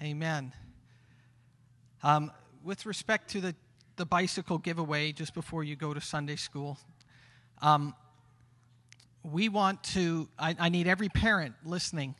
Amen. 0.00 0.52
Um, 2.04 2.30
with 2.62 2.86
respect 2.86 3.30
to 3.30 3.40
the, 3.40 3.54
the 3.96 4.06
bicycle 4.06 4.58
giveaway, 4.58 5.10
just 5.10 5.34
before 5.34 5.64
you 5.64 5.74
go 5.74 5.92
to 5.92 6.00
Sunday 6.00 6.36
school, 6.36 6.78
um, 7.62 7.94
we 9.24 9.48
want 9.48 9.82
to, 9.82 10.28
I, 10.38 10.54
I 10.56 10.68
need 10.68 10.86
every 10.86 11.08
parent 11.08 11.56
listening. 11.64 12.14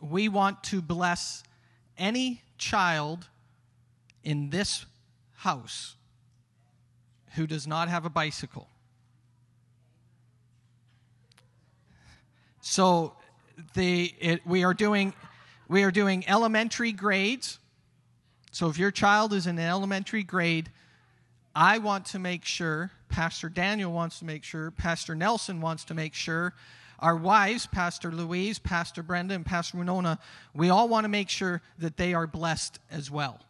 We 0.00 0.28
want 0.28 0.64
to 0.64 0.82
bless 0.82 1.44
any 1.96 2.42
child 2.56 3.28
in 4.24 4.50
this 4.50 4.86
house 5.34 5.94
who 7.36 7.46
does 7.46 7.68
not 7.68 7.88
have 7.88 8.04
a 8.04 8.10
bicycle. 8.10 8.68
So 12.60 13.14
the 13.74 14.12
it, 14.18 14.44
we 14.44 14.64
are 14.64 14.74
doing 14.74 15.14
we 15.68 15.82
are 15.82 15.90
doing 15.90 16.24
elementary 16.26 16.92
grades. 16.92 17.58
So 18.50 18.68
if 18.68 18.78
your 18.78 18.90
child 18.90 19.32
is 19.32 19.46
in 19.46 19.58
an 19.58 19.64
elementary 19.64 20.22
grade, 20.22 20.70
I 21.54 21.78
want 21.78 22.06
to 22.06 22.18
make 22.18 22.44
sure, 22.44 22.90
Pastor 23.08 23.48
Daniel 23.48 23.92
wants 23.92 24.18
to 24.20 24.24
make 24.24 24.44
sure, 24.44 24.70
Pastor 24.70 25.14
Nelson 25.14 25.60
wants 25.60 25.84
to 25.84 25.94
make 25.94 26.14
sure, 26.14 26.54
our 26.98 27.14
wives, 27.14 27.66
Pastor 27.66 28.10
Louise, 28.10 28.58
Pastor 28.58 29.02
Brenda, 29.02 29.34
and 29.34 29.46
Pastor 29.46 29.78
Winona, 29.78 30.18
we 30.54 30.70
all 30.70 30.88
want 30.88 31.04
to 31.04 31.08
make 31.08 31.28
sure 31.28 31.62
that 31.78 31.96
they 31.96 32.14
are 32.14 32.26
blessed 32.26 32.78
as 32.90 33.10
well. 33.10 33.40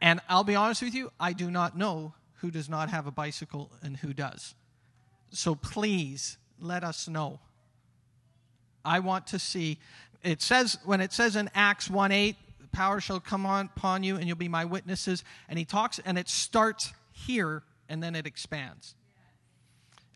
And 0.00 0.20
I'll 0.28 0.44
be 0.44 0.56
honest 0.56 0.82
with 0.82 0.94
you, 0.94 1.12
I 1.20 1.32
do 1.32 1.50
not 1.50 1.78
know 1.78 2.14
who 2.38 2.50
does 2.50 2.68
not 2.68 2.90
have 2.90 3.06
a 3.06 3.10
bicycle 3.10 3.70
and 3.82 3.96
who 3.96 4.12
does. 4.12 4.54
So 5.30 5.54
please 5.54 6.36
let 6.60 6.84
us 6.84 7.08
know. 7.08 7.40
I 8.84 9.00
want 9.00 9.26
to 9.28 9.38
see. 9.38 9.78
It 10.22 10.42
says, 10.42 10.78
when 10.84 11.00
it 11.00 11.12
says 11.12 11.36
in 11.36 11.50
Acts 11.54 11.88
1 11.88 12.12
8, 12.12 12.36
power 12.72 13.00
shall 13.00 13.20
come 13.20 13.46
on, 13.46 13.70
upon 13.76 14.02
you 14.02 14.16
and 14.16 14.26
you'll 14.26 14.36
be 14.36 14.48
my 14.48 14.64
witnesses. 14.64 15.24
And 15.48 15.58
he 15.58 15.64
talks, 15.64 15.98
and 16.04 16.18
it 16.18 16.28
starts 16.28 16.92
here 17.12 17.62
and 17.88 18.02
then 18.02 18.14
it 18.14 18.26
expands. 18.26 18.94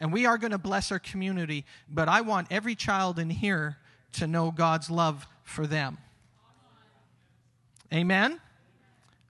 And 0.00 0.12
we 0.12 0.26
are 0.26 0.38
going 0.38 0.52
to 0.52 0.58
bless 0.58 0.92
our 0.92 0.98
community, 0.98 1.64
but 1.88 2.08
I 2.08 2.20
want 2.20 2.48
every 2.50 2.74
child 2.74 3.18
in 3.18 3.30
here 3.30 3.78
to 4.12 4.26
know 4.26 4.50
God's 4.50 4.90
love 4.90 5.26
for 5.42 5.66
them. 5.66 5.98
Amen? 7.92 8.40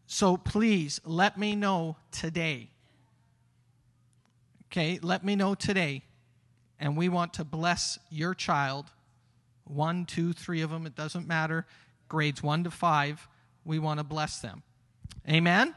So 0.07 0.37
please 0.37 1.01
let 1.05 1.39
me 1.39 1.55
know 1.55 1.97
today. 2.11 2.71
Okay, 4.67 4.99
let 5.03 5.25
me 5.25 5.37
know 5.37 5.55
today. 5.55 6.03
And 6.81 6.97
we 6.97 7.09
want 7.09 7.35
to 7.35 7.45
bless 7.45 7.99
your 8.11 8.35
child 8.35 8.87
one, 9.71 10.05
two, 10.05 10.33
three 10.33 10.63
of 10.63 10.71
them, 10.71 10.87
it 10.87 10.95
doesn't 10.95 11.27
matter. 11.27 11.67
Grades 12.09 12.43
one 12.43 12.65
to 12.65 12.71
five, 12.71 13.29
we 13.65 13.79
want 13.79 13.99
to 14.01 14.05
bless 14.05 14.41
them. 14.41 14.63
Amen? 15.29 15.75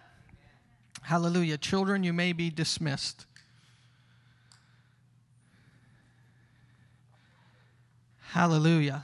Hallelujah. 1.02 1.58
Children, 1.58 2.04
you 2.04 2.14
may 2.14 2.32
be 2.32 2.50
dismissed. 2.50 3.26
Hallelujah. 8.30 9.04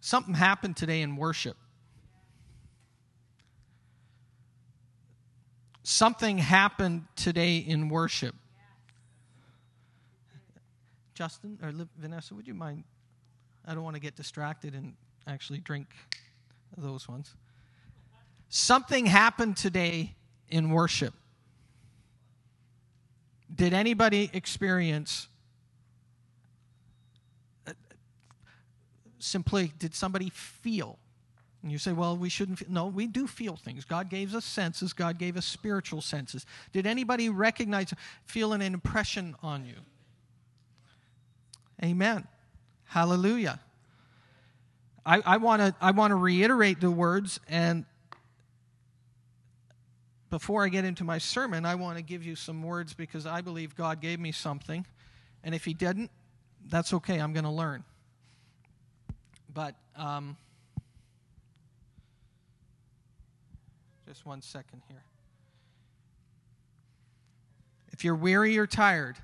Something 0.00 0.34
happened 0.34 0.76
today 0.76 1.02
in 1.02 1.16
worship. 1.16 1.56
Something 5.82 6.38
happened 6.38 7.06
today 7.16 7.56
in 7.56 7.88
worship. 7.88 8.36
Justin 11.16 11.58
or 11.62 11.72
Vanessa, 11.98 12.34
would 12.34 12.46
you 12.46 12.54
mind? 12.54 12.84
I 13.64 13.74
don't 13.74 13.82
want 13.82 13.96
to 13.96 14.00
get 14.00 14.14
distracted 14.14 14.74
and 14.74 14.94
actually 15.26 15.58
drink 15.58 15.88
those 16.76 17.08
ones. 17.08 17.34
Something 18.48 19.06
happened 19.06 19.56
today 19.56 20.14
in 20.48 20.70
worship. 20.70 21.14
Did 23.52 23.72
anybody 23.72 24.30
experience 24.32 25.26
uh, 27.66 27.72
simply 29.18 29.72
did 29.78 29.94
somebody 29.94 30.30
feel 30.30 30.98
and 31.62 31.72
you 31.72 31.78
say 31.78 31.92
well 31.92 32.16
we 32.16 32.28
shouldn't 32.28 32.58
feel. 32.58 32.68
no 32.70 32.86
we 32.86 33.06
do 33.06 33.26
feel 33.26 33.56
things 33.56 33.84
god 33.84 34.10
gave 34.10 34.34
us 34.34 34.44
senses 34.44 34.92
god 34.92 35.18
gave 35.18 35.36
us 35.36 35.46
spiritual 35.46 36.00
senses 36.00 36.44
did 36.72 36.86
anybody 36.86 37.28
recognize 37.28 37.92
feel 38.24 38.52
an 38.52 38.60
impression 38.60 39.34
on 39.42 39.64
you 39.64 39.76
Amen. 41.82 42.26
Hallelujah. 42.84 43.60
I 45.04 45.36
want 45.36 45.62
to 45.62 45.74
I 45.80 45.92
want 45.92 46.10
to 46.10 46.16
reiterate 46.16 46.80
the 46.80 46.90
words 46.90 47.38
and 47.48 47.84
before 50.30 50.64
I 50.64 50.68
get 50.68 50.84
into 50.84 51.04
my 51.04 51.18
sermon, 51.18 51.64
I 51.64 51.76
want 51.76 51.98
to 51.98 52.02
give 52.02 52.24
you 52.24 52.34
some 52.34 52.62
words 52.62 52.94
because 52.94 53.26
I 53.26 53.40
believe 53.40 53.76
God 53.76 54.00
gave 54.00 54.18
me 54.18 54.32
something. 54.32 54.84
And 55.44 55.54
if 55.54 55.64
He 55.64 55.72
didn't, 55.72 56.10
that's 56.68 56.92
okay. 56.92 57.18
I'm 57.18 57.32
going 57.32 57.44
to 57.44 57.50
learn. 57.50 57.84
But 59.52 59.76
um, 59.96 60.36
just 64.06 64.26
one 64.26 64.42
second 64.42 64.82
here. 64.88 65.02
If 67.92 68.04
you're 68.04 68.16
weary 68.16 68.58
or 68.58 68.66
tired, 68.66 69.16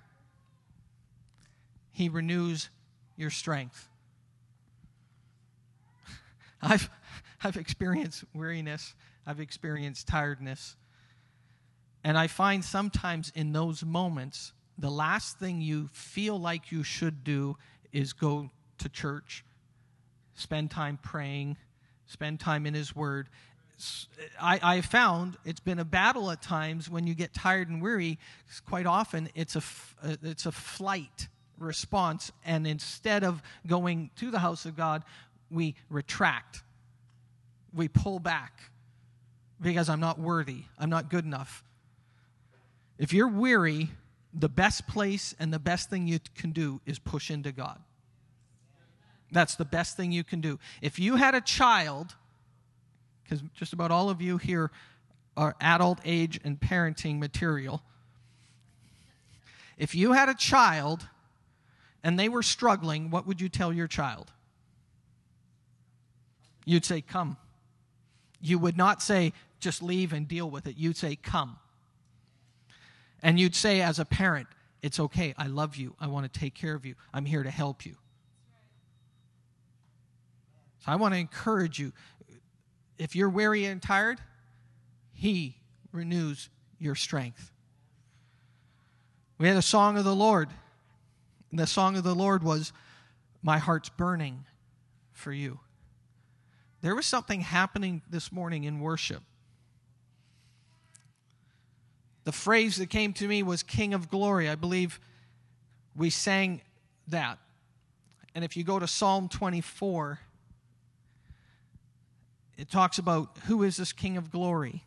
he 1.93 2.09
renews 2.09 2.71
your 3.17 3.31
strength. 3.31 3.89
I've, 6.63 6.91
I've 7.45 7.57
experienced 7.57 8.25
weariness, 8.35 8.95
I've 9.27 9.41
experienced 9.41 10.09
tiredness. 10.09 10.77
And 12.05 12.19
I 12.19 12.27
find 12.27 12.65
sometimes 12.65 13.31
in 13.37 13.53
those 13.53 13.85
moments, 13.85 14.53
the 14.77 14.91
last 14.91 15.39
thing 15.39 15.61
you 15.61 15.89
feel 15.93 16.39
like 16.39 16.73
you 16.73 16.83
should 16.83 17.23
do 17.23 17.57
is 17.93 18.13
go 18.13 18.51
to 18.79 18.89
church, 18.89 19.45
spend 20.35 20.73
time 20.73 20.99
praying, 21.01 21.57
spend 22.07 22.41
time 22.41 22.67
in 22.67 22.75
His 22.75 22.97
Word. 22.97 23.29
I, 24.41 24.59
I 24.63 24.81
found 24.81 25.37
it's 25.45 25.61
been 25.61 25.79
a 25.79 25.85
battle 25.85 26.31
at 26.33 26.43
times 26.43 26.91
when 26.91 27.07
you 27.07 27.15
get 27.15 27.33
tired 27.35 27.69
and 27.69 27.81
weary. 27.81 28.19
Quite 28.67 28.87
often, 28.87 29.29
it's 29.37 29.55
a, 29.55 29.63
uh, 30.03 30.17
it's 30.23 30.47
a 30.47 30.53
flight 30.53 31.29
response. 31.63 32.33
And 32.45 32.67
instead 32.67 33.25
of 33.25 33.43
going 33.67 34.11
to 34.17 34.31
the 34.31 34.39
house 34.39 34.67
of 34.67 34.77
God, 34.77 35.05
we 35.51 35.75
retract, 35.89 36.63
we 37.75 37.89
pull 37.89 38.19
back 38.19 38.61
because 39.61 39.89
I'm 39.89 40.01
not 40.01 40.19
worthy, 40.19 40.65
I'm 40.79 40.91
not 40.91 41.09
good 41.09 41.25
enough. 41.25 41.63
If 42.99 43.13
you're 43.13 43.29
weary, 43.29 43.91
the 44.35 44.49
best 44.49 44.87
place 44.87 45.35
and 45.39 45.53
the 45.53 45.59
best 45.59 45.91
thing 45.91 46.07
you 46.07 46.19
can 46.35 46.51
do 46.51 46.81
is 46.87 46.99
push 46.99 47.31
into 47.31 47.53
God. 47.53 47.79
That's 49.31 49.57
the 49.57 49.65
best 49.65 49.97
thing 49.97 50.13
you 50.13 50.25
can 50.25 50.41
do. 50.41 50.59
If 50.81 50.99
you 50.99 51.17
had 51.17 51.35
a 51.35 51.41
child, 51.41 52.15
because 53.25 53.43
just 53.55 53.73
about 53.73 53.91
all 53.91 54.11
of 54.11 54.21
you 54.21 54.37
here 54.37 54.71
are 55.37 55.57
adult 55.61 56.01
age 56.05 56.39
and 56.45 56.61
parenting 56.61 57.19
material. 57.19 57.83
If 59.79 59.95
you 59.95 60.13
had 60.13 60.29
a 60.29 60.35
child 60.35 61.09
and 62.05 62.19
they 62.19 62.29
were 62.29 62.43
struggling, 62.43 63.11
what 63.11 63.27
would 63.27 63.41
you 63.41 63.49
tell 63.49 63.73
your 63.73 63.87
child? 63.87 64.33
You'd 66.65 66.85
say, 66.85 67.01
Come. 67.01 67.37
You 68.41 68.59
would 68.59 68.77
not 68.77 69.03
say, 69.03 69.33
Just 69.61 69.83
leave 69.83 70.13
and 70.13 70.27
deal 70.27 70.51
with 70.51 70.67
it. 70.67 70.77
You'd 70.77 70.97
say, 70.97 71.17
Come. 71.17 71.59
And 73.23 73.39
you'd 73.39 73.55
say, 73.55 73.81
as 73.81 73.99
a 73.99 74.05
parent, 74.05 74.49
It's 74.83 74.99
okay. 74.99 75.35
I 75.37 75.47
love 75.47 75.77
you. 75.77 75.95
I 76.01 76.09
want 76.09 76.33
to 76.33 76.41
take 76.41 76.55
care 76.55 76.75
of 76.75 76.85
you. 76.85 76.95
I'm 77.13 77.25
here 77.25 77.43
to 77.43 77.51
help 77.51 77.87
you. 77.87 77.97
So 80.81 80.93
I 80.93 80.97
want 80.97 81.15
to 81.15 81.21
encourage 81.21 81.79
you. 81.79 81.93
If 82.99 83.15
you're 83.15 83.31
weary 83.31 83.65
and 83.65 83.81
tired, 83.81 84.19
He 85.13 85.57
renews 85.93 86.49
your 86.79 86.95
strength. 86.95 87.51
We 89.39 89.49
had 89.49 89.57
a 89.57 89.63
song 89.63 89.97
of 89.99 90.05
the 90.05 90.15
Lord 90.15 90.49
and 91.53 91.61
the 91.61 91.67
song 91.67 91.97
of 91.97 92.03
the 92.03 92.15
Lord 92.15 92.43
was, 92.43 92.73
My 93.43 93.59
heart's 93.59 93.91
burning 93.91 94.47
for 95.13 95.33
you. 95.33 95.61
There 96.81 96.97
was 96.97 97.07
something 97.07 97.43
happening 97.43 98.03
this 98.11 98.33
morning 98.33 98.65
in 98.65 98.81
worship. 98.81 99.23
The 102.25 102.33
phrase 102.33 102.77
that 102.77 102.89
came 102.89 103.13
to 103.15 103.29
me 103.29 103.43
was 103.43 103.63
King 103.63 103.95
of 103.95 104.09
Glory. 104.11 104.49
I 104.49 104.55
believe 104.55 104.99
we 105.95 106.09
sang 106.09 106.63
that. 107.09 107.39
And 108.35 108.45
if 108.45 108.57
you 108.57 108.65
go 108.65 108.79
to 108.79 108.87
Psalm 108.87 109.29
24, 109.29 110.21
it 112.57 112.71
talks 112.71 112.99
about 112.99 113.37
who 113.47 113.63
is 113.63 113.77
this 113.77 113.93
King 113.93 114.17
of 114.17 114.31
Glory 114.31 114.85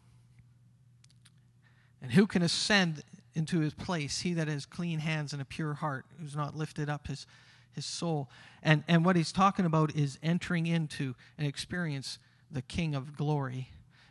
and 2.02 2.12
who 2.12 2.26
can 2.26 2.42
ascend 2.42 3.04
into 3.36 3.60
his 3.60 3.74
place, 3.74 4.22
he 4.22 4.34
that 4.34 4.48
has 4.48 4.66
clean 4.66 5.00
hands 5.00 5.34
and 5.34 5.42
a 5.42 5.46
pure 5.46 5.76
heart, 5.76 6.06
who's 6.20 6.36
not 6.36 6.56
lifted 6.56 6.90
up 6.90 7.08
his, 7.08 7.28
his 7.74 7.86
soul. 7.86 8.30
And, 8.64 8.84
and 8.88 9.06
what 9.06 9.16
he's 9.16 9.32
talking 9.32 9.66
about 9.66 9.96
is 9.96 10.18
entering 10.24 10.66
into 10.66 11.14
and 11.38 11.46
experience 11.46 12.18
the 12.50 12.62
King 12.62 12.96
of 12.96 13.18
glory. 13.18 13.70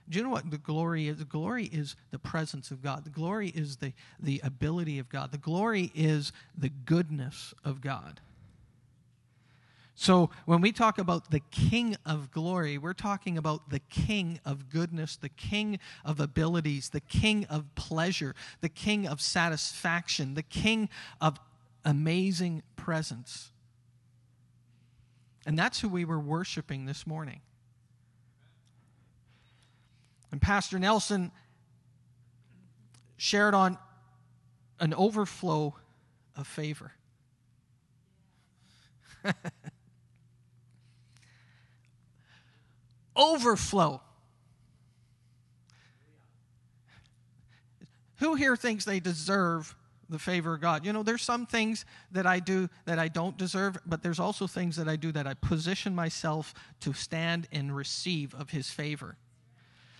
Do 0.08 0.18
you 0.18 0.24
know 0.24 0.30
what 0.30 0.50
the 0.50 0.58
glory 0.58 1.08
is? 1.08 1.16
The 1.16 1.24
glory 1.24 1.64
is 1.64 1.96
the 2.10 2.18
presence 2.18 2.70
of 2.70 2.82
God. 2.82 3.04
The 3.04 3.10
glory 3.10 3.48
is 3.48 3.76
the, 3.76 3.94
the 4.20 4.40
ability 4.44 4.98
of 4.98 5.08
God. 5.08 5.32
The 5.32 5.38
glory 5.38 5.90
is 5.94 6.30
the 6.56 6.68
goodness 6.68 7.54
of 7.64 7.80
God. 7.80 8.20
So 9.96 10.30
when 10.44 10.60
we 10.60 10.72
talk 10.72 10.98
about 10.98 11.30
the 11.30 11.40
King 11.50 11.96
of 12.04 12.32
glory, 12.32 12.78
we're 12.78 12.94
talking 12.94 13.38
about 13.38 13.70
the 13.70 13.78
King 13.78 14.40
of 14.44 14.68
goodness, 14.68 15.16
the 15.16 15.28
King 15.28 15.78
of 16.04 16.18
abilities, 16.18 16.88
the 16.88 17.00
King 17.00 17.44
of 17.46 17.72
pleasure, 17.76 18.34
the 18.60 18.68
King 18.68 19.06
of 19.06 19.20
satisfaction, 19.20 20.34
the 20.34 20.42
King 20.42 20.88
of 21.20 21.38
amazing 21.84 22.62
presence. 22.74 23.52
And 25.46 25.56
that's 25.56 25.80
who 25.80 25.88
we 25.88 26.04
were 26.04 26.18
worshiping 26.18 26.86
this 26.86 27.06
morning. 27.06 27.40
And 30.32 30.42
Pastor 30.42 30.80
Nelson 30.80 31.30
shared 33.16 33.54
on 33.54 33.78
an 34.80 34.92
overflow 34.94 35.76
of 36.36 36.48
favor. 36.48 36.92
overflow. 43.16 44.00
Who 48.18 48.34
here 48.34 48.56
thinks 48.56 48.84
they 48.84 49.00
deserve 49.00 49.74
the 50.08 50.18
favor 50.18 50.54
of 50.54 50.60
God? 50.60 50.86
You 50.86 50.92
know, 50.92 51.02
there's 51.02 51.22
some 51.22 51.46
things 51.46 51.84
that 52.12 52.26
I 52.26 52.38
do 52.40 52.68
that 52.86 52.98
I 52.98 53.08
don't 53.08 53.36
deserve, 53.36 53.78
but 53.84 54.02
there's 54.02 54.20
also 54.20 54.46
things 54.46 54.76
that 54.76 54.88
I 54.88 54.96
do 54.96 55.12
that 55.12 55.26
I 55.26 55.34
position 55.34 55.94
myself 55.94 56.54
to 56.80 56.92
stand 56.92 57.48
and 57.52 57.74
receive 57.74 58.34
of 58.34 58.50
His 58.50 58.70
favor. 58.70 59.16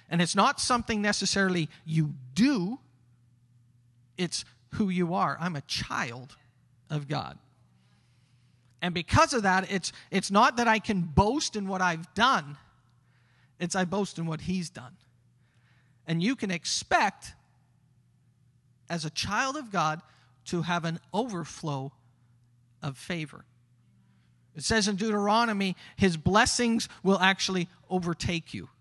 And 0.09 0.23
it's 0.23 0.37
not 0.37 0.61
something 0.61 1.03
necessarily 1.03 1.69
you 1.85 2.15
do, 2.35 2.79
it's 4.17 4.45
who 4.75 4.89
you 4.89 5.15
are. 5.15 5.37
I'm 5.41 5.57
a 5.57 5.63
child 5.63 6.37
of 6.91 7.09
God. 7.09 7.39
And 8.83 8.93
because 8.93 9.33
of 9.33 9.45
that, 9.45 9.73
it's, 9.73 9.93
it's 10.11 10.31
not 10.31 10.59
that 10.59 10.69
I 10.69 10.79
can 10.79 11.01
boast 11.01 11.57
in 11.57 11.67
what 11.69 11.81
I've 11.81 12.13
done, 12.15 12.59
it's 13.65 13.75
I 13.75 13.85
boast 13.85 14.19
in 14.19 14.27
what 14.27 14.43
He's 14.43 14.71
done. 14.71 14.97
And 16.07 16.23
you 16.23 16.37
can 16.37 16.51
expect, 16.51 17.33
as 18.89 19.05
a 19.05 19.11
child 19.11 19.57
of 19.57 19.73
God, 19.73 20.03
to 20.47 20.63
have 20.63 20.85
an 20.85 21.01
overflow 21.13 21.93
of 22.83 22.99
favor. 22.99 23.45
It 24.55 24.63
says 24.63 24.87
in 24.87 24.97
Deuteronomy, 24.97 25.77
His 25.97 26.17
blessings 26.17 26.89
will 27.03 27.19
actually 27.19 27.69
overtake 27.89 28.55
you. 28.55 28.69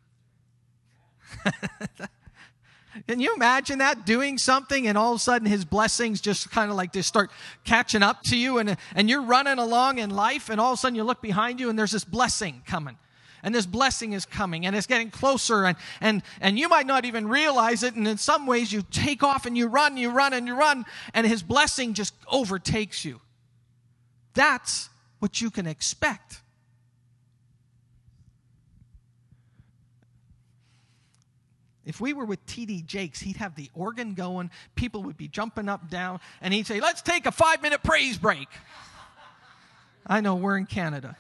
Can 3.08 3.20
you 3.20 3.34
imagine 3.34 3.80
that 3.80 4.06
doing 4.06 4.38
something 4.38 4.88
and 4.88 4.98
all 4.98 5.14
of 5.14 5.18
a 5.18 5.20
sudden 5.20 5.48
his 5.48 5.66
blessings 5.66 6.22
just 6.22 6.52
kind 6.52 6.70
of 6.70 6.78
like 6.78 6.94
just 6.94 7.10
start 7.10 7.32
catching 7.64 8.04
up 8.04 8.22
to 8.24 8.38
you 8.38 8.60
and, 8.60 8.78
and 8.94 9.10
you're 9.10 9.24
running 9.24 9.58
along 9.58 9.98
in 9.98 10.12
life 10.12 10.50
and 10.50 10.62
all 10.62 10.74
of 10.74 10.78
a 10.78 10.80
sudden 10.80 10.96
you 10.96 11.04
look 11.04 11.20
behind 11.20 11.60
you 11.60 11.72
and 11.72 11.80
there's 11.80 11.92
this 11.92 12.04
blessing 12.04 12.62
coming 12.68 12.96
and 13.44 13.54
this 13.54 13.66
blessing 13.66 14.13
is 14.13 14.25
coming 14.25 14.66
and 14.66 14.75
it's 14.75 14.88
getting 14.88 15.12
closer 15.12 15.66
and, 15.66 15.78
and, 16.01 16.24
and 16.42 16.57
you 16.57 16.69
might 16.69 16.88
not 16.88 17.06
even 17.06 17.28
realize 17.28 17.84
it 17.84 17.94
and 17.95 18.07
in 18.07 18.18
some 18.18 18.48
ways 18.48 18.72
you 18.72 18.81
take 18.90 19.22
off 19.22 19.45
and 19.45 19.57
you 19.57 19.68
run 19.68 19.98
you 19.98 20.10
run 20.10 20.34
and 20.34 20.48
you 20.48 20.56
run 20.56 20.86
and 21.13 21.28
his 21.28 21.44
blessing 21.44 21.94
just 21.94 22.13
overtakes 22.31 23.04
you 23.06 23.19
that's 24.34 24.90
what 25.19 25.42
you 25.42 25.51
can 25.51 25.68
expect 25.68 26.42
If 31.86 32.00
we 32.00 32.13
were 32.13 32.25
with 32.25 32.46
TD 32.46 32.86
Jakes, 32.86 33.19
he'd 33.19 33.38
have 33.38 33.56
the 33.56 33.69
organ 33.74 34.13
going, 34.13 34.51
people 34.75 35.04
would 35.04 35.18
be 35.18 35.28
jumping 35.28 35.68
up, 35.68 35.89
down, 35.89 36.19
and 36.42 36.54
he'd 36.54 36.66
say, 36.66 36.80
Let's 36.80 37.01
take 37.01 37.25
a 37.25 37.31
five 37.31 37.62
minute 37.62 37.84
praise 37.84 38.18
break. 38.18 38.48
I 40.07 40.22
know 40.22 40.36
we're 40.36 40.57
in 40.57 40.66
Canada. 40.66 41.18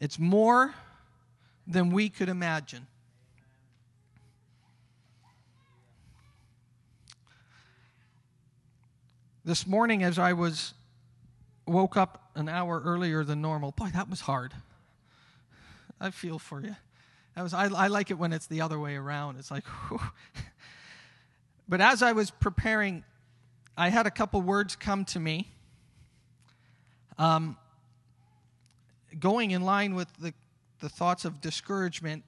It's 0.00 0.18
more 0.18 0.74
than 1.66 1.90
we 1.90 2.08
could 2.08 2.28
imagine. 2.28 2.86
This 9.44 9.66
morning, 9.66 10.02
as 10.02 10.18
I 10.18 10.32
was 10.32 10.74
woke 11.66 11.96
up 11.96 12.30
an 12.34 12.48
hour 12.48 12.80
earlier 12.84 13.24
than 13.24 13.40
normal, 13.40 13.72
boy, 13.72 13.90
that 13.94 14.08
was 14.08 14.22
hard. 14.22 14.52
I 16.00 16.10
feel 16.10 16.38
for 16.38 16.60
you. 16.60 16.76
I, 17.36 17.42
was, 17.42 17.54
I, 17.54 17.66
I 17.66 17.86
like 17.88 18.10
it 18.10 18.14
when 18.14 18.32
it's 18.32 18.46
the 18.46 18.60
other 18.60 18.78
way 18.78 18.96
around. 18.96 19.38
It's 19.38 19.50
like, 19.50 19.64
whew. 19.88 20.00
but 21.68 21.80
as 21.80 22.02
I 22.02 22.12
was 22.12 22.30
preparing, 22.30 23.04
I 23.76 23.90
had 23.90 24.06
a 24.06 24.10
couple 24.10 24.40
words 24.40 24.76
come 24.76 25.04
to 25.06 25.20
me. 25.20 25.48
Um, 27.18 27.56
going 29.18 29.50
in 29.50 29.62
line 29.62 29.94
with 29.94 30.08
the, 30.18 30.32
the 30.80 30.88
thoughts 30.88 31.24
of 31.24 31.40
discouragement, 31.40 32.24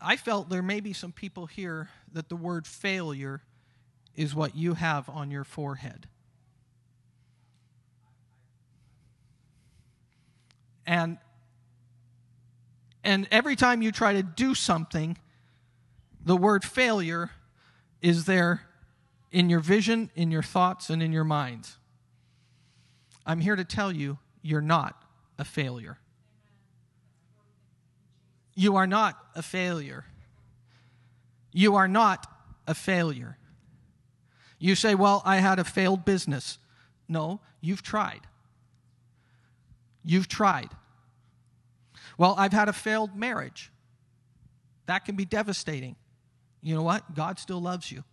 I 0.00 0.16
felt 0.16 0.50
there 0.50 0.62
may 0.62 0.80
be 0.80 0.92
some 0.92 1.12
people 1.12 1.46
here 1.46 1.88
that 2.12 2.28
the 2.28 2.36
word 2.36 2.66
failure 2.66 3.42
is 4.14 4.34
what 4.34 4.54
you 4.54 4.74
have 4.74 5.08
on 5.08 5.30
your 5.30 5.44
forehead. 5.44 6.08
And 10.86 11.18
and 13.02 13.28
every 13.30 13.54
time 13.54 13.82
you 13.82 13.92
try 13.92 14.14
to 14.14 14.22
do 14.22 14.54
something, 14.54 15.18
the 16.24 16.36
word 16.36 16.64
failure 16.64 17.30
is 18.00 18.24
there 18.24 18.62
in 19.30 19.50
your 19.50 19.60
vision, 19.60 20.10
in 20.14 20.30
your 20.30 20.42
thoughts, 20.42 20.88
and 20.88 21.02
in 21.02 21.12
your 21.12 21.24
minds. 21.24 21.76
I'm 23.26 23.40
here 23.40 23.56
to 23.56 23.64
tell 23.64 23.92
you, 23.92 24.18
you're 24.40 24.62
not 24.62 25.03
a 25.38 25.44
failure. 25.44 25.98
You 28.54 28.76
are 28.76 28.86
not 28.86 29.18
a 29.34 29.42
failure. 29.42 30.04
You 31.52 31.74
are 31.76 31.88
not 31.88 32.26
a 32.66 32.74
failure. 32.74 33.36
You 34.58 34.74
say, 34.74 34.94
Well, 34.94 35.22
I 35.24 35.36
had 35.36 35.58
a 35.58 35.64
failed 35.64 36.04
business. 36.04 36.58
No, 37.08 37.40
you've 37.60 37.82
tried. 37.82 38.20
You've 40.04 40.28
tried. 40.28 40.70
Well, 42.16 42.34
I've 42.38 42.52
had 42.52 42.68
a 42.68 42.72
failed 42.72 43.16
marriage. 43.16 43.72
That 44.86 45.04
can 45.04 45.16
be 45.16 45.24
devastating. 45.24 45.96
You 46.62 46.74
know 46.74 46.82
what? 46.82 47.14
God 47.14 47.38
still 47.38 47.60
loves 47.60 47.90
you. 47.90 48.04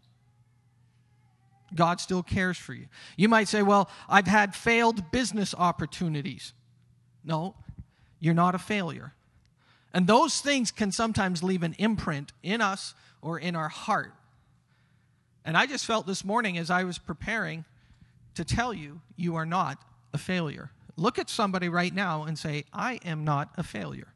God 1.74 2.01
still 2.01 2.24
cares 2.24 2.57
for 2.57 2.74
you. 2.74 2.88
You 3.15 3.29
might 3.29 3.48
say, 3.48 3.62
Well, 3.62 3.89
I've 4.10 4.27
had 4.27 4.55
failed 4.55 5.12
business 5.12 5.53
opportunities. 5.57 6.53
No, 7.23 7.55
you're 8.19 8.33
not 8.33 8.55
a 8.55 8.59
failure. 8.59 9.13
And 9.93 10.07
those 10.07 10.39
things 10.41 10.71
can 10.71 10.91
sometimes 10.91 11.43
leave 11.43 11.63
an 11.63 11.75
imprint 11.77 12.31
in 12.43 12.61
us 12.61 12.93
or 13.21 13.37
in 13.39 13.55
our 13.55 13.69
heart. 13.69 14.13
And 15.43 15.57
I 15.57 15.65
just 15.65 15.85
felt 15.85 16.07
this 16.07 16.23
morning 16.23 16.57
as 16.57 16.69
I 16.69 16.83
was 16.83 16.97
preparing 16.97 17.65
to 18.35 18.45
tell 18.45 18.73
you, 18.73 19.01
you 19.15 19.35
are 19.35 19.45
not 19.45 19.81
a 20.13 20.17
failure. 20.17 20.71
Look 20.95 21.19
at 21.19 21.29
somebody 21.29 21.67
right 21.67 21.93
now 21.93 22.23
and 22.23 22.37
say, 22.37 22.65
I 22.73 22.99
am 23.03 23.23
not 23.23 23.49
a 23.57 23.63
failure. 23.63 24.13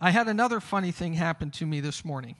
I 0.00 0.10
had 0.10 0.28
another 0.28 0.60
funny 0.60 0.90
thing 0.90 1.14
happen 1.14 1.50
to 1.52 1.66
me 1.66 1.80
this 1.80 2.04
morning. 2.04 2.36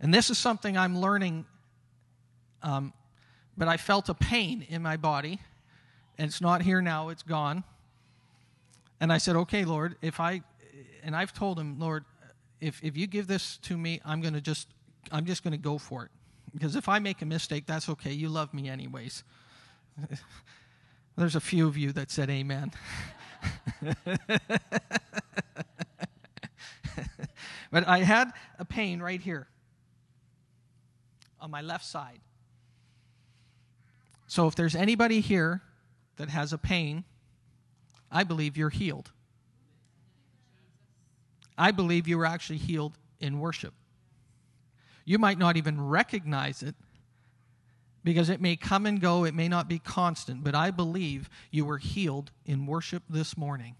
And 0.00 0.14
this 0.14 0.30
is 0.30 0.38
something 0.38 0.76
I'm 0.76 0.98
learning, 0.98 1.46
um, 2.62 2.92
but 3.56 3.68
I 3.68 3.76
felt 3.76 4.08
a 4.08 4.14
pain 4.14 4.66
in 4.68 4.82
my 4.82 4.96
body, 4.96 5.40
and 6.16 6.28
it's 6.28 6.40
not 6.40 6.62
here 6.62 6.80
now, 6.80 7.08
it's 7.08 7.22
gone. 7.22 7.64
And 9.00 9.12
I 9.12 9.18
said, 9.18 9.36
Okay, 9.36 9.64
Lord, 9.64 9.96
if 10.02 10.20
I, 10.20 10.42
and 11.02 11.14
I've 11.14 11.32
told 11.32 11.58
him, 11.58 11.78
Lord, 11.78 12.04
if, 12.60 12.82
if 12.82 12.96
you 12.96 13.06
give 13.06 13.26
this 13.26 13.56
to 13.58 13.76
me, 13.76 14.00
I'm 14.04 14.20
going 14.20 14.34
to 14.34 14.40
just 14.40 14.68
I'm 15.12 15.24
just 15.24 15.42
going 15.42 15.52
to 15.52 15.58
go 15.58 15.78
for 15.78 16.04
it. 16.04 16.10
Because 16.52 16.76
if 16.76 16.88
I 16.88 16.98
make 16.98 17.22
a 17.22 17.26
mistake, 17.26 17.66
that's 17.66 17.88
okay. 17.88 18.12
You 18.12 18.28
love 18.28 18.52
me 18.54 18.68
anyways. 18.68 19.24
There's 21.16 21.36
a 21.36 21.40
few 21.40 21.66
of 21.66 21.76
you 21.76 21.92
that 21.92 22.10
said 22.10 22.30
amen. 22.30 22.72
but 27.70 27.86
I 27.86 27.98
had 27.98 28.32
a 28.58 28.64
pain 28.64 29.00
right 29.00 29.20
here 29.20 29.48
on 31.40 31.50
my 31.50 31.60
left 31.60 31.84
side. 31.84 32.20
So 34.28 34.46
if 34.46 34.54
there's 34.54 34.76
anybody 34.76 35.20
here 35.20 35.62
that 36.16 36.28
has 36.28 36.52
a 36.52 36.58
pain 36.58 37.04
I 38.10 38.24
believe 38.24 38.56
you're 38.56 38.70
healed. 38.70 39.10
I 41.56 41.70
believe 41.72 42.06
you 42.06 42.18
were 42.18 42.26
actually 42.26 42.58
healed 42.58 42.96
in 43.20 43.40
worship. 43.40 43.74
You 45.04 45.18
might 45.18 45.38
not 45.38 45.56
even 45.56 45.80
recognize 45.80 46.62
it 46.62 46.74
because 48.04 48.30
it 48.30 48.40
may 48.40 48.56
come 48.56 48.86
and 48.86 49.00
go, 49.00 49.24
it 49.24 49.34
may 49.34 49.48
not 49.48 49.68
be 49.68 49.78
constant, 49.78 50.44
but 50.44 50.54
I 50.54 50.70
believe 50.70 51.28
you 51.50 51.64
were 51.64 51.78
healed 51.78 52.30
in 52.46 52.66
worship 52.66 53.02
this 53.10 53.36
morning. 53.36 53.76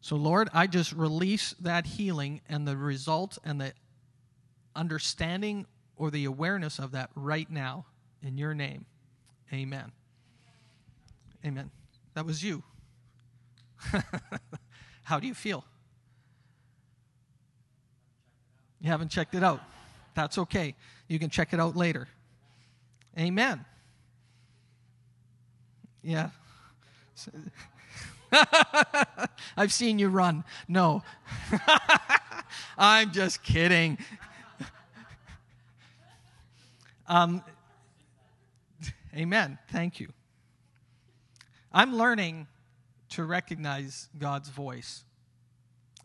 So, 0.00 0.16
Lord, 0.16 0.48
I 0.54 0.66
just 0.66 0.92
release 0.92 1.54
that 1.60 1.86
healing 1.86 2.40
and 2.48 2.66
the 2.66 2.76
result 2.76 3.36
and 3.44 3.60
the 3.60 3.74
understanding 4.74 5.66
or 6.00 6.10
the 6.10 6.24
awareness 6.24 6.78
of 6.78 6.92
that 6.92 7.10
right 7.14 7.50
now 7.50 7.84
in 8.22 8.38
your 8.38 8.54
name. 8.54 8.86
Amen. 9.52 9.92
Amen. 11.44 11.70
That 12.14 12.24
was 12.24 12.42
you. 12.42 12.62
How 15.02 15.20
do 15.20 15.26
you 15.26 15.34
feel? 15.34 15.62
You 18.80 18.88
haven't 18.90 19.10
checked 19.10 19.34
it 19.34 19.44
out. 19.44 19.60
That's 20.14 20.38
okay. 20.38 20.74
You 21.06 21.18
can 21.18 21.28
check 21.28 21.52
it 21.52 21.60
out 21.60 21.76
later. 21.76 22.08
Amen. 23.18 23.62
Yeah. 26.02 26.30
I've 29.54 29.72
seen 29.72 29.98
you 29.98 30.08
run. 30.08 30.44
No. 30.66 31.02
I'm 32.78 33.12
just 33.12 33.42
kidding. 33.42 33.98
Um, 37.10 37.42
amen. 39.16 39.58
Thank 39.72 39.98
you. 39.98 40.10
I'm 41.72 41.96
learning 41.96 42.46
to 43.10 43.24
recognize 43.24 44.08
God's 44.16 44.48
voice. 44.48 45.02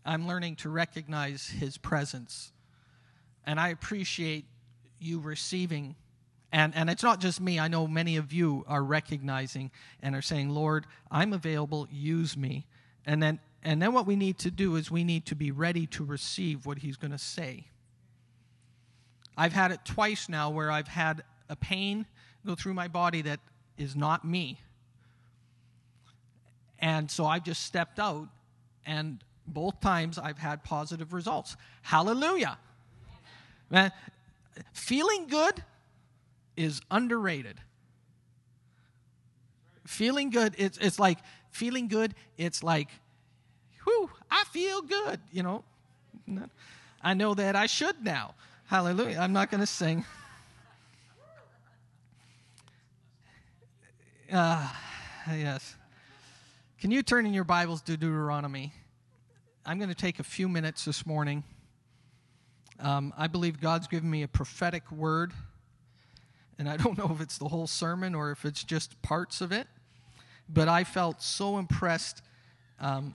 I'm 0.04 0.28
learning 0.28 0.56
to 0.58 0.70
recognize 0.70 1.48
His 1.48 1.78
presence. 1.78 2.52
And 3.46 3.60
I 3.60 3.70
appreciate 3.70 4.46
you 5.00 5.20
receiving. 5.20 5.96
And, 6.52 6.74
and 6.76 6.90
it's 6.90 7.04
not 7.04 7.20
just 7.20 7.40
me. 7.40 7.60
I 7.60 7.68
know 7.68 7.86
many 7.86 8.18
of 8.18 8.34
you 8.34 8.66
are 8.68 8.84
recognizing 8.84 9.70
and 10.02 10.16
are 10.16 10.24
saying, 10.24 10.50
Lord, 10.50 10.88
I'm 11.12 11.34
available, 11.34 11.88
use 11.92 12.36
me. 12.36 12.66
And 13.06 13.22
then, 13.22 13.40
and 13.62 13.80
then 13.80 13.94
what 13.94 14.08
we 14.08 14.16
need 14.16 14.40
to 14.40 14.50
do 14.50 14.76
is 14.76 14.90
we 14.90 15.04
need 15.04 15.28
to 15.28 15.36
be 15.36 15.52
ready 15.52 15.86
to 15.86 16.04
receive 16.04 16.66
what 16.66 16.80
He's 16.80 16.98
going 16.98 17.12
to 17.12 17.20
say. 17.20 17.68
I've 19.38 19.54
had 19.54 19.72
it 19.72 19.80
twice 19.84 20.30
now 20.30 20.50
where 20.50 20.72
I've 20.72 20.88
had 20.88 21.24
a 21.50 21.56
pain 21.56 22.06
go 22.46 22.56
through 22.56 22.74
my 22.74 22.88
body 22.88 23.22
that 23.24 23.40
is 23.78 23.96
not 23.96 24.24
me. 24.24 24.60
And 26.80 27.10
so 27.10 27.26
I've 27.26 27.44
just 27.44 27.64
stepped 27.64 28.00
out, 28.00 28.28
and 28.86 29.24
both 29.48 29.80
times 29.80 30.18
I've 30.18 30.38
had 30.38 30.64
positive 30.64 31.14
results. 31.14 31.56
Hallelujah. 31.82 32.58
Man, 33.70 33.92
feeling 34.74 35.28
good 35.28 35.64
is 36.56 36.82
underrated. 36.92 37.60
Feeling 39.86 40.30
good, 40.30 40.56
it's, 40.58 40.78
it's 40.78 41.00
like, 41.00 41.20
feeling 41.50 41.88
good, 41.88 42.14
it's 42.38 42.64
like, 42.64 42.90
whew, 43.84 44.10
I 44.30 44.44
feel 44.52 44.82
good, 44.82 45.20
you 45.32 45.44
know. 45.44 45.64
I 47.02 47.14
know 47.14 47.34
that 47.36 47.56
I 47.56 47.68
should 47.68 48.04
now. 48.04 48.34
Hallelujah. 48.68 49.20
I'm 49.20 49.32
not 49.32 49.52
going 49.52 49.62
to 49.62 49.68
sing. 49.68 50.04
Uh, 54.34 54.68
yes. 55.32 55.76
Can 56.80 56.90
you 56.90 57.04
turn 57.04 57.28
in 57.28 57.34
your 57.34 57.44
Bibles 57.44 57.84
to 57.84 57.96
Deuteronomy? 57.96 58.74
I'm 59.68 59.78
going 59.78 59.90
to 59.90 59.96
take 59.96 60.20
a 60.20 60.24
few 60.24 60.50
minutes 60.50 60.84
this 60.84 61.06
morning. 61.06 61.44
Um, 62.80 63.14
I 63.16 63.28
believe 63.28 63.62
God's 63.62 63.86
given 63.86 64.10
me 64.10 64.24
a 64.24 64.28
prophetic 64.28 64.92
word, 64.92 65.32
and 66.58 66.68
I 66.68 66.76
don't 66.78 66.98
know 66.98 67.12
if 67.14 67.22
it's 67.22 67.38
the 67.38 67.48
whole 67.48 67.68
sermon 67.68 68.16
or 68.16 68.32
if 68.32 68.46
it's 68.46 68.64
just 68.64 69.00
parts 69.04 69.42
of 69.42 69.52
it, 69.52 69.68
but 70.50 70.68
I 70.68 70.86
felt 70.86 71.22
so 71.22 71.60
impressed. 71.60 72.24
Um, 72.80 73.14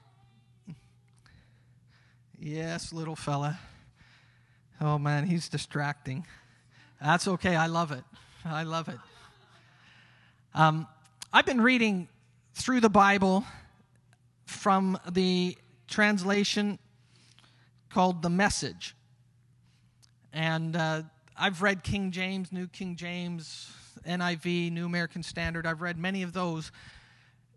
yes, 2.39 2.93
little 2.93 3.17
fella. 3.17 3.59
Oh 4.83 4.99
man, 4.99 5.27
he's 5.27 5.51
distracting. 5.51 6.27
That's 7.03 7.29
okay. 7.29 7.55
I 7.55 7.67
love 7.67 7.93
it. 7.93 8.03
I 8.47 8.63
love 8.63 8.89
it. 8.89 8.97
Um, 10.55 10.87
I've 11.35 11.45
been 11.45 11.61
reading 11.61 12.09
through 12.55 12.81
the 12.81 12.89
Bible 12.89 13.45
from 14.47 14.99
the 15.11 15.59
translation 15.87 16.79
called 17.91 18.23
The 18.23 18.31
Message. 18.31 18.97
And 20.33 20.75
uh, 20.75 21.03
I've 21.37 21.61
read 21.61 21.83
King 21.83 22.11
James, 22.11 22.51
New 22.51 22.67
King 22.67 22.97
James, 22.97 23.71
NIV, 24.09 24.73
New 24.73 24.87
American 24.87 25.23
Standard. 25.23 25.67
I've 25.67 25.83
read 25.83 25.99
many 25.99 26.23
of 26.23 26.33
those. 26.33 26.73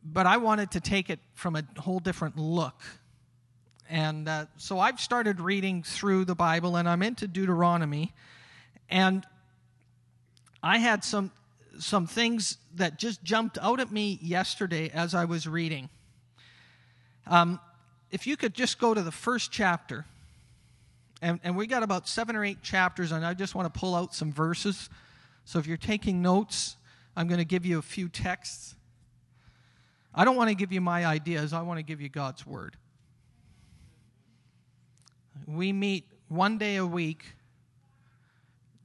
But 0.03 0.25
I 0.25 0.35
wanted 0.35 0.71
to 0.71 0.81
take 0.81 1.09
it 1.09 1.19
from 1.35 1.55
a 1.55 1.63
whole 1.79 1.99
different 1.99 2.37
look. 2.37 2.81
And 3.89 4.27
uh, 4.27 4.45
so 4.57 4.79
I've 4.79 4.99
started 4.99 5.39
reading 5.39 5.83
through 5.83 6.25
the 6.25 6.35
Bible, 6.35 6.75
and 6.75 6.87
I'm 6.87 7.03
into 7.03 7.27
Deuteronomy. 7.27 8.13
And 8.89 9.25
I 10.61 10.77
had 10.77 11.03
some 11.03 11.31
some 11.79 12.05
things 12.05 12.57
that 12.75 12.99
just 12.99 13.23
jumped 13.23 13.57
out 13.59 13.79
at 13.79 13.91
me 13.91 14.19
yesterday 14.21 14.89
as 14.93 15.15
I 15.15 15.25
was 15.25 15.47
reading. 15.47 15.89
Um, 17.27 17.59
if 18.11 18.27
you 18.27 18.37
could 18.37 18.53
just 18.53 18.79
go 18.79 18.93
to 18.93 19.01
the 19.01 19.11
first 19.11 19.51
chapter, 19.51 20.05
and, 21.21 21.39
and 21.43 21.55
we 21.57 21.67
got 21.67 21.83
about 21.83 22.07
seven 22.07 22.35
or 22.35 22.45
eight 22.45 22.61
chapters, 22.61 23.11
and 23.11 23.25
I 23.25 23.33
just 23.33 23.55
want 23.55 23.73
to 23.73 23.79
pull 23.79 23.95
out 23.95 24.13
some 24.13 24.31
verses. 24.31 24.89
So 25.45 25.57
if 25.57 25.65
you're 25.65 25.77
taking 25.77 26.21
notes, 26.21 26.75
I'm 27.15 27.27
going 27.27 27.39
to 27.39 27.45
give 27.45 27.65
you 27.65 27.79
a 27.79 27.83
few 27.83 28.07
texts. 28.07 28.75
I 30.13 30.25
don't 30.25 30.35
want 30.35 30.49
to 30.49 30.55
give 30.55 30.71
you 30.71 30.81
my 30.81 31.05
ideas, 31.05 31.53
I 31.53 31.61
want 31.61 31.79
to 31.79 31.83
give 31.83 32.01
you 32.01 32.09
God's 32.09 32.45
word. 32.45 32.77
We 35.47 35.73
meet 35.73 36.05
one 36.27 36.57
day 36.57 36.77
a 36.77 36.85
week 36.85 37.25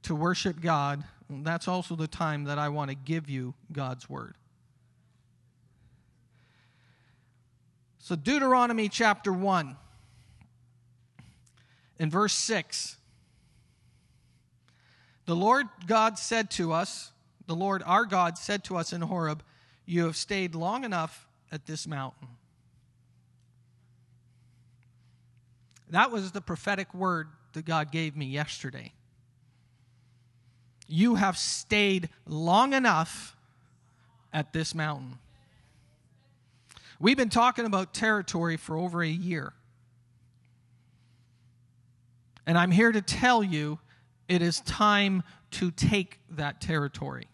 to 0.03 0.15
worship 0.15 0.61
God 0.61 1.03
that's 1.29 1.67
also 1.67 1.95
the 1.95 2.07
time 2.07 2.45
that 2.45 2.57
I 2.57 2.69
want 2.69 2.89
to 2.89 2.95
give 2.95 3.29
you 3.29 3.53
God's 3.71 4.09
word. 4.09 4.35
So, 7.99 8.15
Deuteronomy 8.15 8.89
chapter 8.89 9.31
1, 9.31 9.75
in 11.99 12.09
verse 12.09 12.33
6, 12.33 12.97
the 15.25 15.35
Lord 15.35 15.67
God 15.85 16.17
said 16.17 16.49
to 16.51 16.73
us, 16.73 17.11
the 17.45 17.55
Lord 17.55 17.83
our 17.85 18.05
God 18.05 18.37
said 18.37 18.63
to 18.65 18.77
us 18.77 18.93
in 18.93 19.01
Horeb, 19.01 19.43
You 19.85 20.05
have 20.05 20.15
stayed 20.15 20.55
long 20.55 20.83
enough 20.83 21.27
at 21.51 21.67
this 21.67 21.85
mountain. 21.85 22.29
That 25.89 26.11
was 26.11 26.31
the 26.31 26.41
prophetic 26.41 26.93
word 26.93 27.27
that 27.53 27.65
God 27.65 27.91
gave 27.91 28.15
me 28.15 28.25
yesterday 28.25 28.93
you 30.89 31.15
have 31.15 31.37
stayed 31.37 32.09
long 32.25 32.73
enough 32.73 33.37
at 34.33 34.51
this 34.51 34.73
mountain. 34.73 35.19
We've 36.99 37.15
been 37.15 37.29
talking 37.29 37.65
about 37.65 37.93
territory 37.93 38.57
for 38.57 38.75
over 38.75 39.01
a 39.01 39.07
year. 39.07 39.53
And 42.45 42.57
I'm 42.57 42.71
here 42.71 42.91
to 42.91 43.01
tell 43.01 43.43
you 43.43 43.79
it 44.27 44.41
is 44.41 44.59
time 44.61 45.23
to 45.51 45.71
take 45.71 46.19
that 46.31 46.59
territory. 46.59 47.27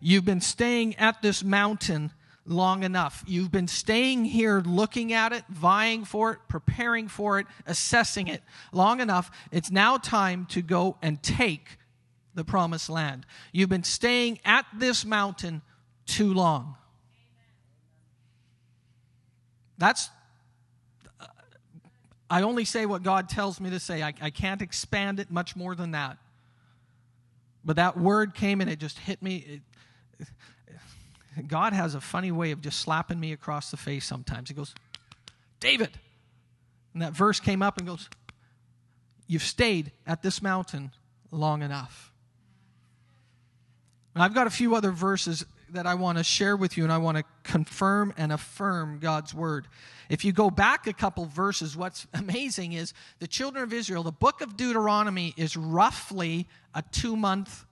You've 0.00 0.24
been 0.24 0.40
staying 0.40 0.96
at 0.96 1.20
this 1.22 1.44
mountain 1.44 2.12
long 2.48 2.82
enough. 2.82 3.22
You've 3.26 3.52
been 3.52 3.68
staying 3.68 4.24
here 4.24 4.62
looking 4.64 5.12
at 5.12 5.32
it, 5.32 5.44
vying 5.48 6.04
for 6.04 6.32
it, 6.32 6.38
preparing 6.48 7.08
for 7.08 7.38
it, 7.38 7.46
assessing 7.66 8.26
it 8.26 8.42
long 8.72 9.00
enough. 9.00 9.30
It's 9.52 9.70
now 9.70 9.98
time 9.98 10.46
to 10.46 10.62
go 10.62 10.96
and 11.02 11.22
take 11.22 11.78
the 12.34 12.44
promised 12.44 12.88
land. 12.88 13.26
You've 13.52 13.68
been 13.68 13.84
staying 13.84 14.40
at 14.44 14.64
this 14.74 15.04
mountain 15.04 15.62
too 16.06 16.32
long. 16.32 16.76
That's, 19.76 20.10
uh, 21.20 21.26
I 22.30 22.42
only 22.42 22.64
say 22.64 22.86
what 22.86 23.02
God 23.02 23.28
tells 23.28 23.60
me 23.60 23.70
to 23.70 23.78
say. 23.78 24.02
I, 24.02 24.14
I 24.20 24.30
can't 24.30 24.62
expand 24.62 25.20
it 25.20 25.30
much 25.30 25.54
more 25.54 25.74
than 25.74 25.92
that. 25.92 26.16
But 27.64 27.76
that 27.76 27.98
word 27.98 28.34
came 28.34 28.60
and 28.60 28.70
it 28.70 28.78
just 28.78 28.98
hit 28.98 29.22
me. 29.22 29.62
It, 30.18 30.28
God 31.46 31.72
has 31.72 31.94
a 31.94 32.00
funny 32.00 32.32
way 32.32 32.50
of 32.50 32.60
just 32.60 32.80
slapping 32.80 33.20
me 33.20 33.32
across 33.32 33.70
the 33.70 33.76
face 33.76 34.04
sometimes. 34.04 34.48
He 34.48 34.54
goes, 34.54 34.74
David. 35.60 35.90
And 36.94 37.02
that 37.02 37.12
verse 37.12 37.38
came 37.38 37.62
up 37.62 37.78
and 37.78 37.86
goes, 37.86 38.08
You've 39.26 39.42
stayed 39.42 39.92
at 40.06 40.22
this 40.22 40.40
mountain 40.40 40.90
long 41.30 41.62
enough. 41.62 42.12
And 44.14 44.22
I've 44.22 44.34
got 44.34 44.46
a 44.46 44.50
few 44.50 44.74
other 44.74 44.90
verses 44.90 45.44
that 45.70 45.86
I 45.86 45.94
want 45.94 46.18
to 46.18 46.24
share 46.24 46.56
with 46.56 46.76
you, 46.76 46.84
and 46.84 46.92
I 46.92 46.98
want 46.98 47.18
to 47.18 47.24
confirm 47.42 48.14
and 48.16 48.32
affirm 48.32 48.98
God's 49.00 49.34
word. 49.34 49.68
If 50.08 50.24
you 50.24 50.32
go 50.32 50.50
back 50.50 50.86
a 50.86 50.92
couple 50.92 51.26
verses, 51.26 51.76
what's 51.76 52.06
amazing 52.14 52.72
is 52.72 52.94
the 53.18 53.26
children 53.26 53.62
of 53.62 53.72
Israel, 53.72 54.02
the 54.02 54.12
book 54.12 54.40
of 54.40 54.56
Deuteronomy 54.56 55.34
is 55.36 55.56
roughly 55.56 56.46
a 56.74 56.82
two 56.90 57.16
month 57.16 57.64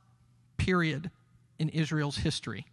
period 0.57 1.11
in 1.59 1.69
Israel's 1.71 2.19
history. 2.19 2.67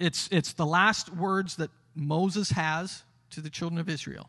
It's, 0.00 0.28
it's 0.32 0.54
the 0.54 0.66
last 0.66 1.14
words 1.14 1.56
that 1.56 1.70
Moses 1.94 2.50
has 2.50 3.04
to 3.30 3.40
the 3.40 3.50
children 3.50 3.78
of 3.78 3.88
Israel. 3.88 4.28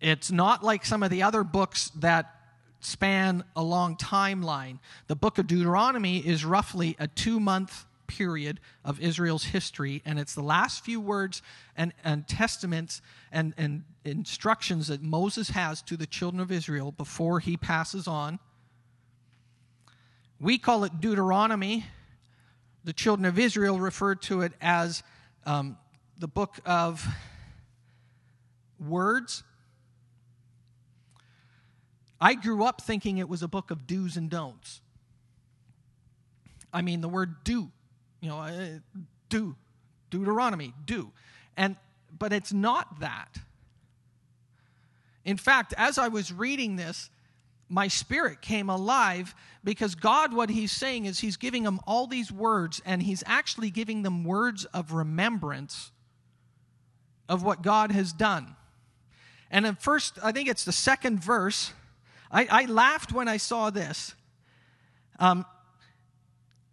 It's 0.00 0.30
not 0.30 0.62
like 0.62 0.84
some 0.84 1.02
of 1.02 1.10
the 1.10 1.22
other 1.22 1.42
books 1.42 1.90
that 1.96 2.32
span 2.80 3.42
a 3.56 3.62
long 3.62 3.96
timeline. 3.96 4.78
The 5.06 5.16
book 5.16 5.38
of 5.38 5.46
Deuteronomy 5.46 6.18
is 6.18 6.44
roughly 6.44 6.96
a 6.98 7.08
two 7.08 7.40
month 7.40 7.86
period 8.06 8.60
of 8.84 9.00
Israel's 9.00 9.44
history, 9.44 10.02
and 10.04 10.18
it's 10.18 10.34
the 10.34 10.42
last 10.42 10.84
few 10.84 11.00
words 11.00 11.42
and, 11.76 11.92
and 12.04 12.28
testaments 12.28 13.00
and, 13.32 13.54
and 13.56 13.84
instructions 14.04 14.88
that 14.88 15.02
Moses 15.02 15.50
has 15.50 15.82
to 15.82 15.96
the 15.96 16.06
children 16.06 16.40
of 16.40 16.52
Israel 16.52 16.92
before 16.92 17.40
he 17.40 17.56
passes 17.56 18.06
on. 18.06 18.38
We 20.38 20.58
call 20.58 20.84
it 20.84 21.00
Deuteronomy. 21.00 21.86
The 22.86 22.92
children 22.92 23.26
of 23.26 23.36
Israel 23.36 23.80
referred 23.80 24.22
to 24.22 24.42
it 24.42 24.52
as 24.60 25.02
um, 25.44 25.76
the 26.18 26.28
book 26.28 26.56
of 26.64 27.04
words 28.78 29.42
I 32.20 32.34
grew 32.34 32.64
up 32.64 32.80
thinking 32.80 33.18
it 33.18 33.28
was 33.28 33.42
a 33.42 33.48
book 33.48 33.72
of 33.72 33.88
do's 33.88 34.16
and 34.16 34.30
don'ts. 34.30 34.80
I 36.72 36.82
mean, 36.82 37.00
the 37.00 37.08
word 37.08 37.42
do, 37.42 37.72
you 38.20 38.28
know, 38.28 38.38
uh, 38.38 38.78
do, 39.28 39.56
Deuteronomy, 40.10 40.72
do. 40.84 41.10
And, 41.56 41.76
but 42.16 42.32
it's 42.32 42.52
not 42.52 43.00
that. 43.00 43.36
In 45.24 45.36
fact, 45.36 45.74
as 45.76 45.98
I 45.98 46.08
was 46.08 46.32
reading 46.32 46.76
this, 46.76 47.10
my 47.68 47.88
spirit 47.88 48.40
came 48.40 48.70
alive 48.70 49.34
because 49.64 49.94
God, 49.94 50.32
what 50.32 50.50
He's 50.50 50.72
saying 50.72 51.06
is 51.06 51.18
He's 51.18 51.36
giving 51.36 51.64
them 51.64 51.80
all 51.86 52.06
these 52.06 52.30
words, 52.30 52.80
and 52.84 53.02
He's 53.02 53.24
actually 53.26 53.70
giving 53.70 54.02
them 54.02 54.24
words 54.24 54.64
of 54.66 54.92
remembrance 54.92 55.90
of 57.28 57.42
what 57.42 57.62
God 57.62 57.90
has 57.90 58.12
done. 58.12 58.54
And 59.50 59.66
at 59.66 59.82
first, 59.82 60.18
I 60.22 60.32
think 60.32 60.48
it's 60.48 60.64
the 60.64 60.72
second 60.72 61.22
verse 61.22 61.72
I, 62.30 62.46
I 62.50 62.64
laughed 62.66 63.12
when 63.12 63.28
I 63.28 63.36
saw 63.36 63.70
this. 63.70 64.14
Um, 65.18 65.44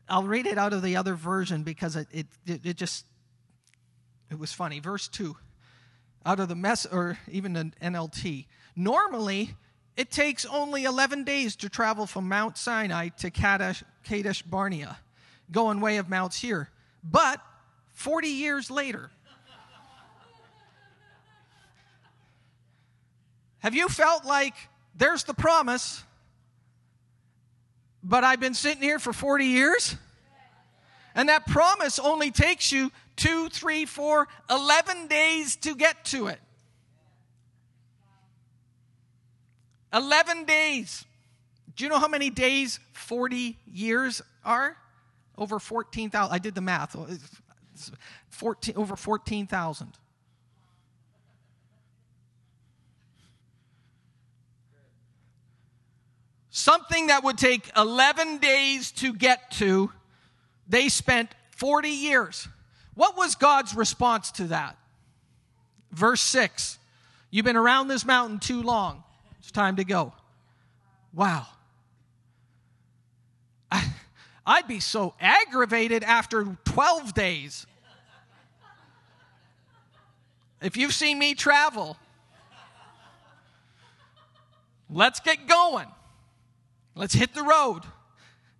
I'll 0.09 0.23
read 0.23 0.45
it 0.45 0.57
out 0.57 0.73
of 0.73 0.81
the 0.81 0.95
other 0.95 1.15
version 1.15 1.63
because 1.63 1.95
it, 1.95 2.07
it, 2.11 2.65
it, 2.65 2.75
just, 2.75 3.05
it 4.29 4.37
was 4.37 4.51
funny. 4.51 4.79
Verse 4.79 5.07
2, 5.07 5.35
out 6.25 6.39
of 6.39 6.49
the 6.49 6.55
mess, 6.55 6.85
or 6.85 7.17
even 7.31 7.55
an 7.55 7.73
NLT. 7.81 8.47
Normally, 8.75 9.55
it 9.95 10.11
takes 10.11 10.45
only 10.45 10.85
11 10.85 11.23
days 11.23 11.55
to 11.57 11.69
travel 11.69 12.05
from 12.05 12.27
Mount 12.27 12.57
Sinai 12.57 13.09
to 13.19 13.29
Kadesh, 13.29 13.83
Kadesh 14.03 14.41
Barnea, 14.41 14.97
going 15.51 15.81
way 15.81 15.97
of 15.97 16.09
Mount 16.09 16.33
Seir. 16.33 16.69
But 17.03 17.41
40 17.93 18.27
years 18.27 18.71
later, 18.71 19.11
have 23.59 23.75
you 23.75 23.87
felt 23.87 24.25
like 24.25 24.55
there's 24.95 25.23
the 25.23 25.33
promise. 25.33 26.03
But 28.03 28.23
I've 28.23 28.39
been 28.39 28.53
sitting 28.53 28.83
here 28.83 28.99
for 28.99 29.13
40 29.13 29.45
years. 29.45 29.95
And 31.15 31.29
that 31.29 31.45
promise 31.45 31.99
only 31.99 32.31
takes 32.31 32.71
you 32.71 32.91
two, 33.15 33.49
three, 33.49 33.85
four, 33.85 34.27
11 34.49 35.07
days 35.07 35.55
to 35.57 35.75
get 35.75 36.05
to 36.05 36.27
it. 36.27 36.39
11 39.93 40.45
days. 40.45 41.05
Do 41.75 41.83
you 41.83 41.89
know 41.89 41.99
how 41.99 42.07
many 42.07 42.29
days 42.29 42.79
40 42.93 43.57
years 43.71 44.21
are? 44.43 44.77
Over 45.37 45.59
14,000. 45.59 46.33
I 46.33 46.37
did 46.39 46.55
the 46.55 46.61
math. 46.61 46.95
14, 48.29 48.75
over 48.77 48.95
14,000. 48.95 49.97
something 56.53 57.07
that 57.07 57.23
would 57.23 57.37
take 57.37 57.69
11 57.75 58.37
days 58.37 58.91
to 58.91 59.11
get 59.13 59.51
to, 59.51 59.91
they 60.67 60.87
spent 60.87 61.33
40 61.51 61.89
years. 61.89 62.47
What 62.93 63.17
was 63.17 63.35
God's 63.35 63.75
response 63.75 64.31
to 64.33 64.45
that? 64.45 64.77
Verse 65.91 66.21
6 66.21 66.79
You've 67.31 67.45
been 67.45 67.57
around 67.57 67.87
this 67.87 68.05
mountain 68.05 68.39
too 68.39 68.61
long. 68.61 69.03
It's 69.43 69.51
time 69.51 69.75
to 69.75 69.83
go. 69.83 70.13
Wow. 71.13 71.45
I, 73.69 73.85
I'd 74.45 74.69
be 74.69 74.79
so 74.79 75.15
aggravated 75.19 76.01
after 76.01 76.57
12 76.63 77.13
days. 77.13 77.67
If 80.61 80.77
you've 80.77 80.93
seen 80.93 81.19
me 81.19 81.35
travel, 81.35 81.97
let's 84.89 85.19
get 85.19 85.45
going. 85.45 85.87
Let's 86.95 87.13
hit 87.13 87.33
the 87.33 87.43
road. 87.43 87.81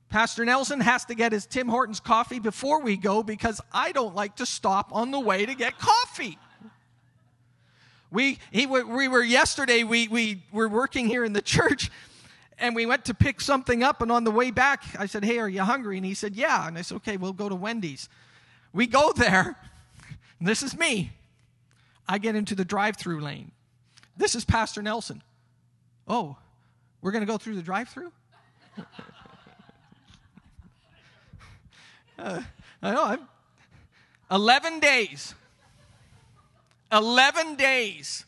Pastor 0.09 0.43
Nelson 0.43 0.81
has 0.81 1.05
to 1.05 1.15
get 1.15 1.31
his 1.31 1.45
Tim 1.45 1.69
Hortons 1.69 2.01
coffee 2.01 2.39
before 2.39 2.81
we 2.81 2.97
go 2.97 3.23
because 3.23 3.61
I 3.71 3.93
don't 3.93 4.15
like 4.15 4.35
to 4.35 4.45
stop 4.45 4.93
on 4.93 5.11
the 5.11 5.19
way 5.19 5.45
to 5.45 5.55
get 5.55 5.79
coffee. 5.79 6.37
We, 8.13 8.37
he, 8.51 8.67
we 8.67 9.07
were 9.07 9.23
yesterday, 9.23 9.83
we, 9.83 10.07
we 10.07 10.43
were 10.51 10.69
working 10.69 11.07
here 11.07 11.25
in 11.25 11.33
the 11.33 11.41
church 11.41 11.89
and 12.59 12.75
we 12.75 12.85
went 12.85 13.05
to 13.05 13.15
pick 13.15 13.41
something 13.41 13.81
up. 13.81 14.03
And 14.03 14.11
on 14.11 14.23
the 14.23 14.29
way 14.29 14.51
back, 14.51 14.83
I 14.99 15.07
said, 15.07 15.25
Hey, 15.25 15.39
are 15.39 15.49
you 15.49 15.63
hungry? 15.63 15.97
And 15.97 16.05
he 16.05 16.13
said, 16.13 16.35
Yeah. 16.35 16.67
And 16.67 16.77
I 16.77 16.83
said, 16.83 16.97
Okay, 16.97 17.17
we'll 17.17 17.33
go 17.33 17.49
to 17.49 17.55
Wendy's. 17.55 18.07
We 18.71 18.87
go 18.87 19.11
there. 19.11 19.57
This 20.41 20.61
is 20.61 20.77
me. 20.77 21.13
I 22.05 22.17
get 22.17 22.35
into 22.35 22.53
the 22.53 22.65
drive 22.65 22.97
through 22.97 23.21
lane. 23.21 23.53
This 24.17 24.35
is 24.35 24.43
Pastor 24.43 24.81
Nelson. 24.81 25.23
Oh, 26.05 26.35
we're 27.01 27.11
going 27.11 27.21
to 27.21 27.31
go 27.31 27.37
through 27.37 27.55
the 27.55 27.61
drive 27.61 27.87
through? 27.87 28.11
uh, 32.19 32.41
I 32.81 32.91
know. 32.91 33.05
I'm, 33.05 33.29
11 34.29 34.81
days. 34.81 35.33
11 36.93 37.55
days. 37.55 38.25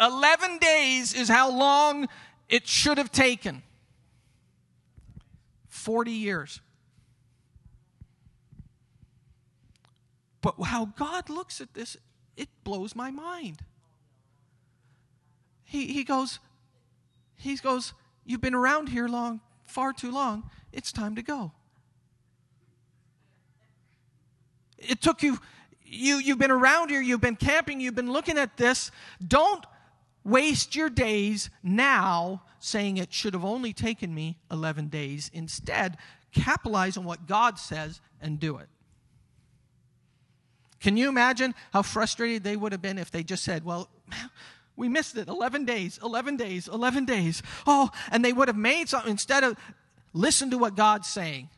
11 0.00 0.58
days 0.58 1.14
is 1.14 1.28
how 1.28 1.50
long 1.50 2.08
it 2.48 2.66
should 2.66 2.98
have 2.98 3.12
taken. 3.12 3.62
40 5.68 6.10
years. 6.10 6.60
But 10.40 10.56
how 10.64 10.86
God 10.96 11.30
looks 11.30 11.60
at 11.60 11.72
this, 11.72 11.96
it 12.36 12.48
blows 12.64 12.96
my 12.96 13.10
mind. 13.10 13.62
He, 15.64 15.86
he 15.86 16.04
goes, 16.04 16.40
he 17.36 17.56
goes, 17.56 17.94
You've 18.24 18.40
been 18.40 18.54
around 18.54 18.88
here 18.88 19.08
long, 19.08 19.40
far 19.64 19.92
too 19.92 20.12
long. 20.12 20.50
It's 20.72 20.92
time 20.92 21.16
to 21.16 21.22
go. 21.22 21.52
It 24.78 25.00
took 25.00 25.22
you, 25.22 25.38
you 25.92 26.16
you've 26.16 26.38
been 26.38 26.50
around 26.50 26.90
here, 26.90 27.00
you've 27.00 27.20
been 27.20 27.36
camping, 27.36 27.80
you've 27.80 27.94
been 27.94 28.12
looking 28.12 28.38
at 28.38 28.56
this. 28.56 28.90
Don't 29.26 29.64
waste 30.24 30.74
your 30.74 30.88
days 30.88 31.50
now 31.62 32.42
saying 32.58 32.96
it 32.96 33.12
should 33.12 33.34
have 33.34 33.44
only 33.44 33.72
taken 33.72 34.14
me 34.14 34.38
11 34.50 34.88
days. 34.88 35.30
Instead, 35.34 35.96
capitalize 36.32 36.96
on 36.96 37.04
what 37.04 37.26
God 37.26 37.58
says 37.58 38.00
and 38.20 38.38
do 38.38 38.56
it. 38.58 38.68
Can 40.80 40.96
you 40.96 41.08
imagine 41.08 41.54
how 41.72 41.82
frustrated 41.82 42.42
they 42.42 42.56
would 42.56 42.72
have 42.72 42.82
been 42.82 42.98
if 42.98 43.10
they 43.10 43.22
just 43.22 43.44
said, 43.44 43.64
Well, 43.64 43.88
we 44.76 44.88
missed 44.88 45.16
it 45.16 45.28
11 45.28 45.64
days, 45.64 45.98
11 46.02 46.36
days, 46.36 46.68
11 46.68 47.04
days. 47.04 47.42
Oh, 47.66 47.90
and 48.10 48.24
they 48.24 48.32
would 48.32 48.48
have 48.48 48.56
made 48.56 48.88
something 48.88 49.10
instead 49.10 49.44
of 49.44 49.56
listen 50.12 50.50
to 50.50 50.58
what 50.58 50.76
God's 50.76 51.08
saying. 51.08 51.50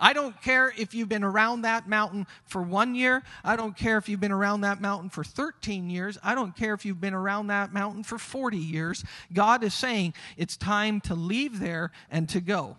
I 0.00 0.12
don't 0.12 0.40
care 0.42 0.72
if 0.76 0.94
you've 0.94 1.08
been 1.08 1.24
around 1.24 1.62
that 1.62 1.88
mountain 1.88 2.26
for 2.44 2.62
one 2.62 2.94
year. 2.94 3.22
I 3.44 3.56
don't 3.56 3.76
care 3.76 3.98
if 3.98 4.08
you've 4.08 4.20
been 4.20 4.32
around 4.32 4.60
that 4.60 4.80
mountain 4.80 5.10
for 5.10 5.24
13 5.24 5.90
years. 5.90 6.18
I 6.22 6.34
don't 6.34 6.56
care 6.56 6.74
if 6.74 6.84
you've 6.84 7.00
been 7.00 7.14
around 7.14 7.48
that 7.48 7.72
mountain 7.72 8.02
for 8.02 8.18
40 8.18 8.56
years. 8.56 9.04
God 9.32 9.64
is 9.64 9.74
saying 9.74 10.14
it's 10.36 10.56
time 10.56 11.00
to 11.02 11.14
leave 11.14 11.58
there 11.58 11.90
and 12.10 12.28
to 12.28 12.40
go. 12.40 12.76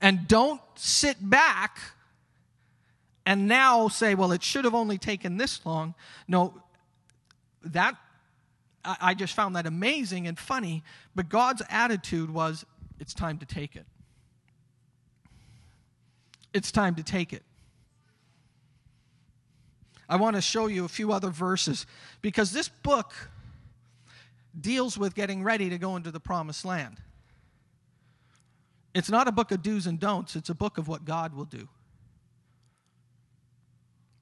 And 0.00 0.26
don't 0.26 0.60
sit 0.76 1.16
back 1.20 1.78
and 3.26 3.46
now 3.46 3.88
say, 3.88 4.14
well, 4.14 4.32
it 4.32 4.42
should 4.42 4.64
have 4.64 4.74
only 4.74 4.98
taken 4.98 5.36
this 5.36 5.64
long. 5.64 5.94
No, 6.26 6.54
that, 7.62 7.96
I 8.84 9.14
just 9.14 9.34
found 9.34 9.56
that 9.56 9.66
amazing 9.66 10.26
and 10.26 10.38
funny. 10.38 10.82
But 11.14 11.28
God's 11.28 11.62
attitude 11.68 12.30
was, 12.30 12.64
it's 13.00 13.14
time 13.14 13.38
to 13.38 13.46
take 13.46 13.74
it. 13.74 13.86
It's 16.52 16.70
time 16.70 16.94
to 16.96 17.02
take 17.02 17.32
it. 17.32 17.42
I 20.08 20.16
want 20.16 20.36
to 20.36 20.42
show 20.42 20.66
you 20.66 20.84
a 20.84 20.88
few 20.88 21.12
other 21.12 21.30
verses 21.30 21.86
because 22.20 22.52
this 22.52 22.68
book 22.68 23.12
deals 24.60 24.98
with 24.98 25.14
getting 25.14 25.42
ready 25.44 25.70
to 25.70 25.78
go 25.78 25.96
into 25.96 26.10
the 26.10 26.20
promised 26.20 26.64
land. 26.64 27.00
It's 28.92 29.08
not 29.08 29.28
a 29.28 29.32
book 29.32 29.52
of 29.52 29.62
do's 29.62 29.86
and 29.86 30.00
don'ts, 30.00 30.34
it's 30.34 30.50
a 30.50 30.54
book 30.54 30.78
of 30.78 30.88
what 30.88 31.04
God 31.04 31.32
will 31.32 31.44
do. 31.44 31.68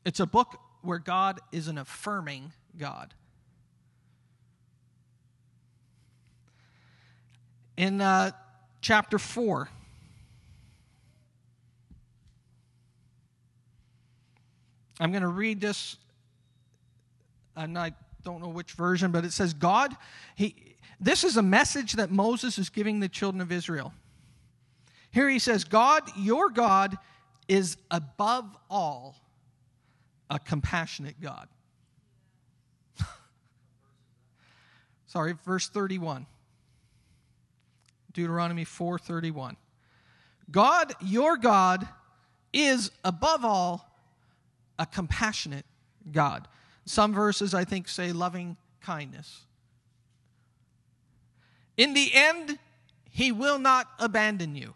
It's 0.05 0.21
a 0.21 0.27
book 0.27 0.61
where 0.83 0.99
God 0.99 1.41
is 1.53 1.69
an 1.69 1.79
affirming 1.79 2.53
God. 2.77 3.15
In 7.79 8.01
uh, 8.01 8.33
chapter 8.81 9.19
4, 9.19 9.69
I'm 15.01 15.11
going 15.11 15.23
to 15.23 15.29
read 15.29 15.61
this, 15.61 15.97
and 17.57 17.79
I 17.79 17.93
don't 18.25 18.41
know 18.41 18.49
which 18.49 18.73
version, 18.73 19.13
but 19.13 19.25
it 19.25 19.33
says, 19.33 19.55
God, 19.55 19.97
he, 20.35 20.55
this 21.01 21.23
is 21.25 21.37
a 21.37 21.43
message 21.43 21.95
that 21.95 22.11
Moses 22.11 22.59
is 22.59 22.69
giving 22.69 23.01
the 23.01 23.09
children 23.09 23.41
of 23.41 23.53
Israel. 23.53 23.93
Here 25.11 25.29
he 25.29 25.39
says, 25.39 25.65
God, 25.65 26.03
your 26.17 26.51
God, 26.51 26.99
is 27.47 27.77
above 27.91 28.57
all 28.69 29.17
a 30.29 30.39
compassionate 30.39 31.21
God. 31.21 31.49
Sorry, 35.07 35.35
verse 35.47 35.69
31. 35.69 36.27
Deuteronomy 38.19 38.65
4:31. 38.65 39.57
God, 40.51 40.93
your 41.01 41.37
God, 41.37 41.87
is 42.53 42.91
above 43.05 43.45
all 43.45 43.89
a 44.77 44.87
compassionate 44.87 45.65
God. 46.11 46.49
Some 46.85 47.15
verses, 47.15 47.55
I 47.55 47.65
think, 47.65 47.87
say 47.87 48.11
loving 48.11 48.57
kindness. 48.81 49.43
In 51.77 51.95
the 51.95 52.13
end, 52.13 52.59
he 53.09 53.31
will 53.31 53.61
not 53.61 53.87
abandon 54.01 54.57
you. 54.57 54.75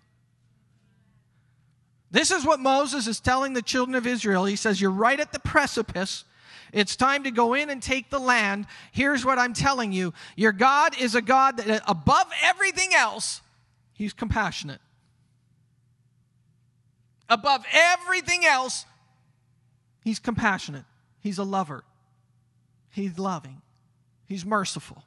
This 2.12 2.30
is 2.30 2.44
what 2.44 2.60
Moses 2.60 3.08
is 3.08 3.18
telling 3.18 3.54
the 3.54 3.62
children 3.62 3.96
of 3.96 4.06
Israel. 4.06 4.44
He 4.44 4.54
says, 4.54 4.80
You're 4.80 4.92
right 4.92 5.18
at 5.18 5.32
the 5.32 5.40
precipice. 5.40 6.24
It's 6.72 6.96
time 6.96 7.24
to 7.24 7.30
go 7.30 7.52
in 7.54 7.68
and 7.68 7.82
take 7.82 8.08
the 8.08 8.18
land. 8.18 8.66
Here's 8.92 9.24
what 9.24 9.38
I'm 9.38 9.52
telling 9.52 9.92
you 9.92 10.14
Your 10.36 10.52
God 10.52 10.98
is 10.98 11.14
a 11.14 11.22
God 11.22 11.58
that, 11.58 11.82
above 11.86 12.26
everything 12.42 12.94
else, 12.94 13.42
He's 13.92 14.12
compassionate. 14.12 14.80
Above 17.28 17.64
everything 17.72 18.44
else, 18.44 18.86
He's 20.02 20.18
compassionate. 20.18 20.84
He's 21.20 21.38
a 21.38 21.44
lover. 21.44 21.84
He's 22.90 23.18
loving. 23.18 23.62
He's 24.26 24.44
merciful. 24.44 25.04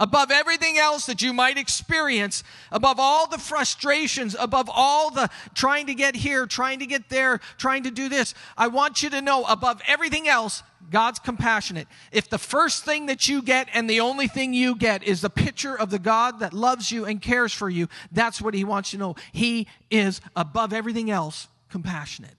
Above 0.00 0.30
everything 0.30 0.78
else 0.78 1.04
that 1.04 1.20
you 1.20 1.34
might 1.34 1.58
experience, 1.58 2.42
above 2.72 2.98
all 2.98 3.28
the 3.28 3.36
frustrations, 3.36 4.34
above 4.40 4.70
all 4.72 5.10
the 5.10 5.28
trying 5.52 5.86
to 5.86 5.94
get 5.94 6.16
here, 6.16 6.46
trying 6.46 6.78
to 6.78 6.86
get 6.86 7.10
there, 7.10 7.38
trying 7.58 7.82
to 7.82 7.90
do 7.90 8.08
this, 8.08 8.32
I 8.56 8.68
want 8.68 9.02
you 9.02 9.10
to 9.10 9.20
know 9.20 9.44
above 9.44 9.82
everything 9.86 10.26
else, 10.26 10.62
God's 10.90 11.18
compassionate. 11.18 11.86
If 12.12 12.30
the 12.30 12.38
first 12.38 12.82
thing 12.82 13.06
that 13.06 13.28
you 13.28 13.42
get 13.42 13.68
and 13.74 13.90
the 13.90 14.00
only 14.00 14.26
thing 14.26 14.54
you 14.54 14.74
get 14.74 15.02
is 15.02 15.20
the 15.20 15.28
picture 15.28 15.78
of 15.78 15.90
the 15.90 15.98
God 15.98 16.40
that 16.40 16.54
loves 16.54 16.90
you 16.90 17.04
and 17.04 17.20
cares 17.20 17.52
for 17.52 17.68
you, 17.68 17.86
that's 18.10 18.40
what 18.40 18.54
He 18.54 18.64
wants 18.64 18.94
you 18.94 18.98
to 18.98 19.04
know. 19.04 19.16
He 19.32 19.68
is 19.90 20.22
above 20.34 20.72
everything 20.72 21.10
else 21.10 21.46
compassionate. 21.68 22.36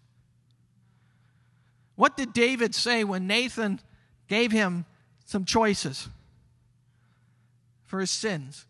What 1.95 2.17
did 2.17 2.34
David 2.34 2.74
say 2.74 3.04
when 3.04 3.28
Nathan 3.28 3.80
gave 4.28 4.52
him 4.52 4.86
some 5.26 5.45
choices 5.45 6.10
for 7.92 8.00
his 8.00 8.10
sins? 8.10 8.66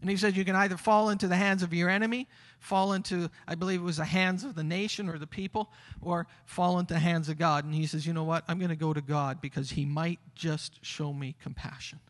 And 0.00 0.10
he 0.10 0.16
said, 0.16 0.36
You 0.36 0.44
can 0.44 0.56
either 0.56 0.76
fall 0.76 1.08
into 1.08 1.28
the 1.28 1.36
hands 1.36 1.62
of 1.62 1.72
your 1.72 1.88
enemy, 1.88 2.26
fall 2.58 2.94
into, 2.94 3.30
I 3.46 3.54
believe 3.54 3.80
it 3.80 3.84
was 3.84 3.98
the 3.98 4.04
hands 4.04 4.42
of 4.42 4.56
the 4.56 4.64
nation 4.64 5.08
or 5.08 5.18
the 5.18 5.26
people, 5.26 5.70
or 6.02 6.26
fall 6.44 6.80
into 6.80 6.94
the 6.94 7.00
hands 7.00 7.28
of 7.28 7.38
God. 7.38 7.64
And 7.64 7.72
he 7.72 7.86
says, 7.86 8.06
You 8.06 8.12
know 8.12 8.24
what? 8.24 8.42
I'm 8.48 8.58
going 8.58 8.70
to 8.70 8.76
go 8.76 8.92
to 8.92 9.00
God 9.00 9.40
because 9.40 9.70
he 9.70 9.84
might 9.84 10.18
just 10.34 10.84
show 10.84 11.12
me 11.12 11.36
compassion. 11.40 12.00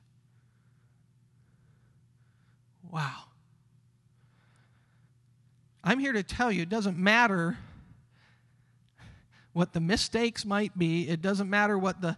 Wow. 2.91 3.25
I'm 5.85 5.99
here 5.99 6.15
to 6.15 6.23
tell 6.23 6.51
you 6.51 6.63
it 6.63 6.71
doesn't 6.71 6.97
matter 6.97 7.59
what 9.53 9.75
the 9.75 9.81
mistakes 9.81 10.47
might 10.47 10.79
be, 10.79 11.07
it 11.09 11.21
doesn't 11.21 11.51
matter 11.51 11.77
what 11.77 12.01
the 12.01 12.17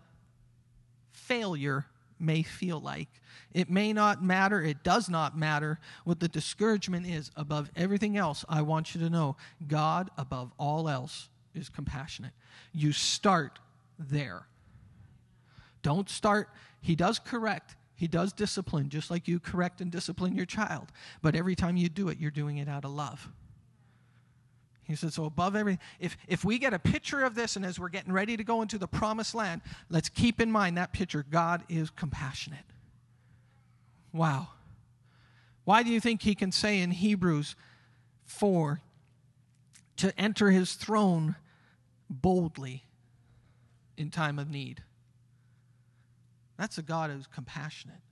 failure 1.10 1.86
may 2.22 2.42
feel 2.42 2.80
like. 2.80 3.08
It 3.52 3.68
may 3.68 3.92
not 3.92 4.22
matter, 4.22 4.62
it 4.62 4.82
does 4.82 5.08
not 5.08 5.36
matter 5.36 5.78
what 6.04 6.20
the 6.20 6.28
discouragement 6.28 7.06
is. 7.06 7.30
Above 7.36 7.70
everything 7.76 8.16
else, 8.16 8.44
I 8.48 8.62
want 8.62 8.94
you 8.94 9.00
to 9.02 9.10
know 9.10 9.36
God, 9.66 10.10
above 10.16 10.52
all 10.58 10.88
else, 10.88 11.28
is 11.54 11.68
compassionate. 11.68 12.32
You 12.72 12.92
start 12.92 13.58
there. 13.98 14.46
Don't 15.82 16.08
start, 16.08 16.48
He 16.80 16.96
does 16.96 17.18
correct, 17.18 17.76
He 17.94 18.06
does 18.06 18.32
discipline, 18.32 18.88
just 18.88 19.10
like 19.10 19.28
you 19.28 19.40
correct 19.40 19.80
and 19.80 19.90
discipline 19.90 20.34
your 20.34 20.46
child. 20.46 20.88
But 21.20 21.34
every 21.34 21.54
time 21.54 21.76
you 21.76 21.88
do 21.88 22.08
it, 22.08 22.18
you're 22.18 22.30
doing 22.30 22.58
it 22.58 22.68
out 22.68 22.84
of 22.84 22.92
love. 22.92 23.28
He 24.92 24.96
said, 24.96 25.12
so 25.12 25.24
above 25.24 25.56
everything, 25.56 25.80
if, 25.98 26.16
if 26.28 26.44
we 26.44 26.58
get 26.58 26.74
a 26.74 26.78
picture 26.78 27.24
of 27.24 27.34
this 27.34 27.56
and 27.56 27.64
as 27.64 27.80
we're 27.80 27.88
getting 27.88 28.12
ready 28.12 28.36
to 28.36 28.44
go 28.44 28.60
into 28.60 28.76
the 28.76 28.86
promised 28.86 29.34
land, 29.34 29.62
let's 29.88 30.10
keep 30.10 30.40
in 30.40 30.52
mind 30.52 30.76
that 30.76 30.92
picture. 30.92 31.24
God 31.30 31.62
is 31.68 31.88
compassionate. 31.88 32.64
Wow. 34.12 34.48
Why 35.64 35.82
do 35.82 35.90
you 35.90 35.98
think 35.98 36.22
he 36.22 36.34
can 36.34 36.52
say 36.52 36.80
in 36.80 36.90
Hebrews 36.90 37.56
4 38.26 38.80
to 39.96 40.20
enter 40.20 40.50
his 40.50 40.74
throne 40.74 41.36
boldly 42.10 42.84
in 43.96 44.10
time 44.10 44.38
of 44.38 44.50
need? 44.50 44.82
That's 46.58 46.76
a 46.76 46.82
God 46.82 47.10
who's 47.10 47.26
compassionate. 47.26 48.02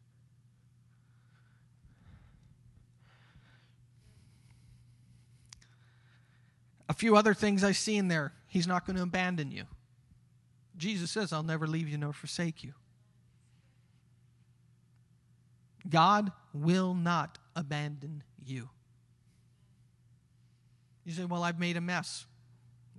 A 6.91 6.93
few 6.93 7.15
other 7.15 7.35
things 7.35 7.63
I 7.63 7.71
see 7.71 7.97
in 7.97 8.09
there. 8.09 8.33
He's 8.49 8.67
not 8.67 8.85
going 8.85 8.97
to 8.97 9.05
abandon 9.05 9.53
you. 9.53 9.63
Jesus 10.77 11.13
says, 11.13 11.33
I'll 11.33 11.45
never 11.45 11.69
leave 11.69 11.89
you 11.89 11.97
nor 11.97 12.13
forsake 12.13 12.65
you. 12.65 12.73
God 15.89 16.33
will 16.53 16.95
not 16.95 17.39
abandon 17.55 18.25
you. 18.45 18.71
You 21.05 21.13
say, 21.13 21.25
Well, 21.27 21.45
I've 21.45 21.61
made 21.61 21.77
a 21.77 21.81
mess. 21.81 22.27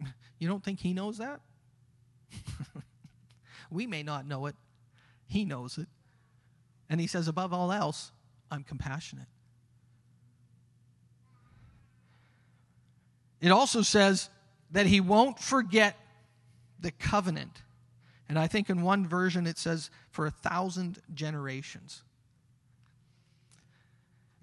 You 0.39 0.47
don't 0.47 0.63
think 0.63 0.80
He 0.80 0.93
knows 0.93 1.19
that? 1.19 1.41
we 3.69 3.86
may 3.86 4.04
not 4.04 4.25
know 4.25 4.45
it, 4.45 4.56
He 5.27 5.43
knows 5.43 5.77
it. 5.77 5.88
And 6.89 7.01
He 7.01 7.08
says, 7.08 7.27
Above 7.27 7.51
all 7.51 7.73
else, 7.73 8.13
I'm 8.49 8.63
compassionate. 8.63 9.27
It 13.41 13.51
also 13.51 13.82
says 13.82 14.30
that 14.71 14.86
he 14.86 15.01
won't 15.01 15.39
forget 15.39 15.97
the 16.80 16.91
covenant. 16.91 17.63
And 18.30 18.39
I 18.39 18.47
think 18.47 18.69
in 18.69 18.82
one 18.82 19.06
version 19.06 19.47
it 19.47 19.58
says 19.58 19.89
for 20.12 20.25
a 20.25 20.32
thousand 20.32 20.99
generations. 21.13 22.04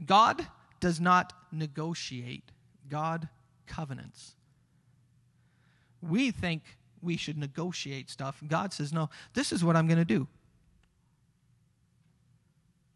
God 0.04 0.46
does 0.80 1.00
not 1.00 1.32
negotiate, 1.50 2.44
God 2.88 3.28
covenants. 3.66 4.34
We 6.00 6.30
think 6.30 6.62
we 7.00 7.16
should 7.16 7.38
negotiate 7.38 8.11
stuff. 8.11 8.42
God 8.46 8.72
says, 8.72 8.92
no, 8.92 9.11
this 9.34 9.52
is 9.52 9.64
what 9.64 9.76
I'm 9.76 9.87
going 9.87 9.98
to 9.98 10.04
do. 10.04 10.26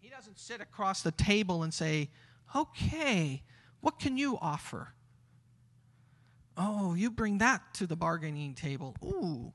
He 0.01 0.09
doesn't 0.09 0.39
sit 0.39 0.61
across 0.61 1.03
the 1.03 1.11
table 1.13 1.63
and 1.63 1.73
say, 1.73 2.11
okay, 2.55 3.43
what 3.81 3.99
can 3.99 4.17
you 4.17 4.39
offer? 4.41 4.95
Oh, 6.57 6.95
you 6.95 7.11
bring 7.11 7.39
that 7.39 7.63
to 7.75 7.87
the 7.87 7.97
bargaining 7.97 8.55
table. 8.55 8.95
Ooh, 9.05 9.53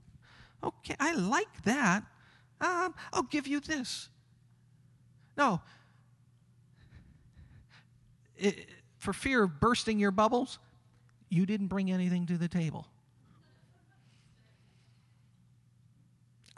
okay, 0.63 0.95
I 0.99 1.13
like 1.13 1.63
that. 1.63 2.03
Um, 2.59 2.95
I'll 3.13 3.23
give 3.23 3.47
you 3.47 3.59
this. 3.59 4.09
No. 5.37 5.61
It, 8.35 8.67
for 8.97 9.13
fear 9.13 9.43
of 9.43 9.59
bursting 9.59 9.99
your 9.99 10.11
bubbles, 10.11 10.57
you 11.29 11.45
didn't 11.45 11.67
bring 11.67 11.91
anything 11.91 12.25
to 12.27 12.37
the 12.37 12.47
table. 12.47 12.87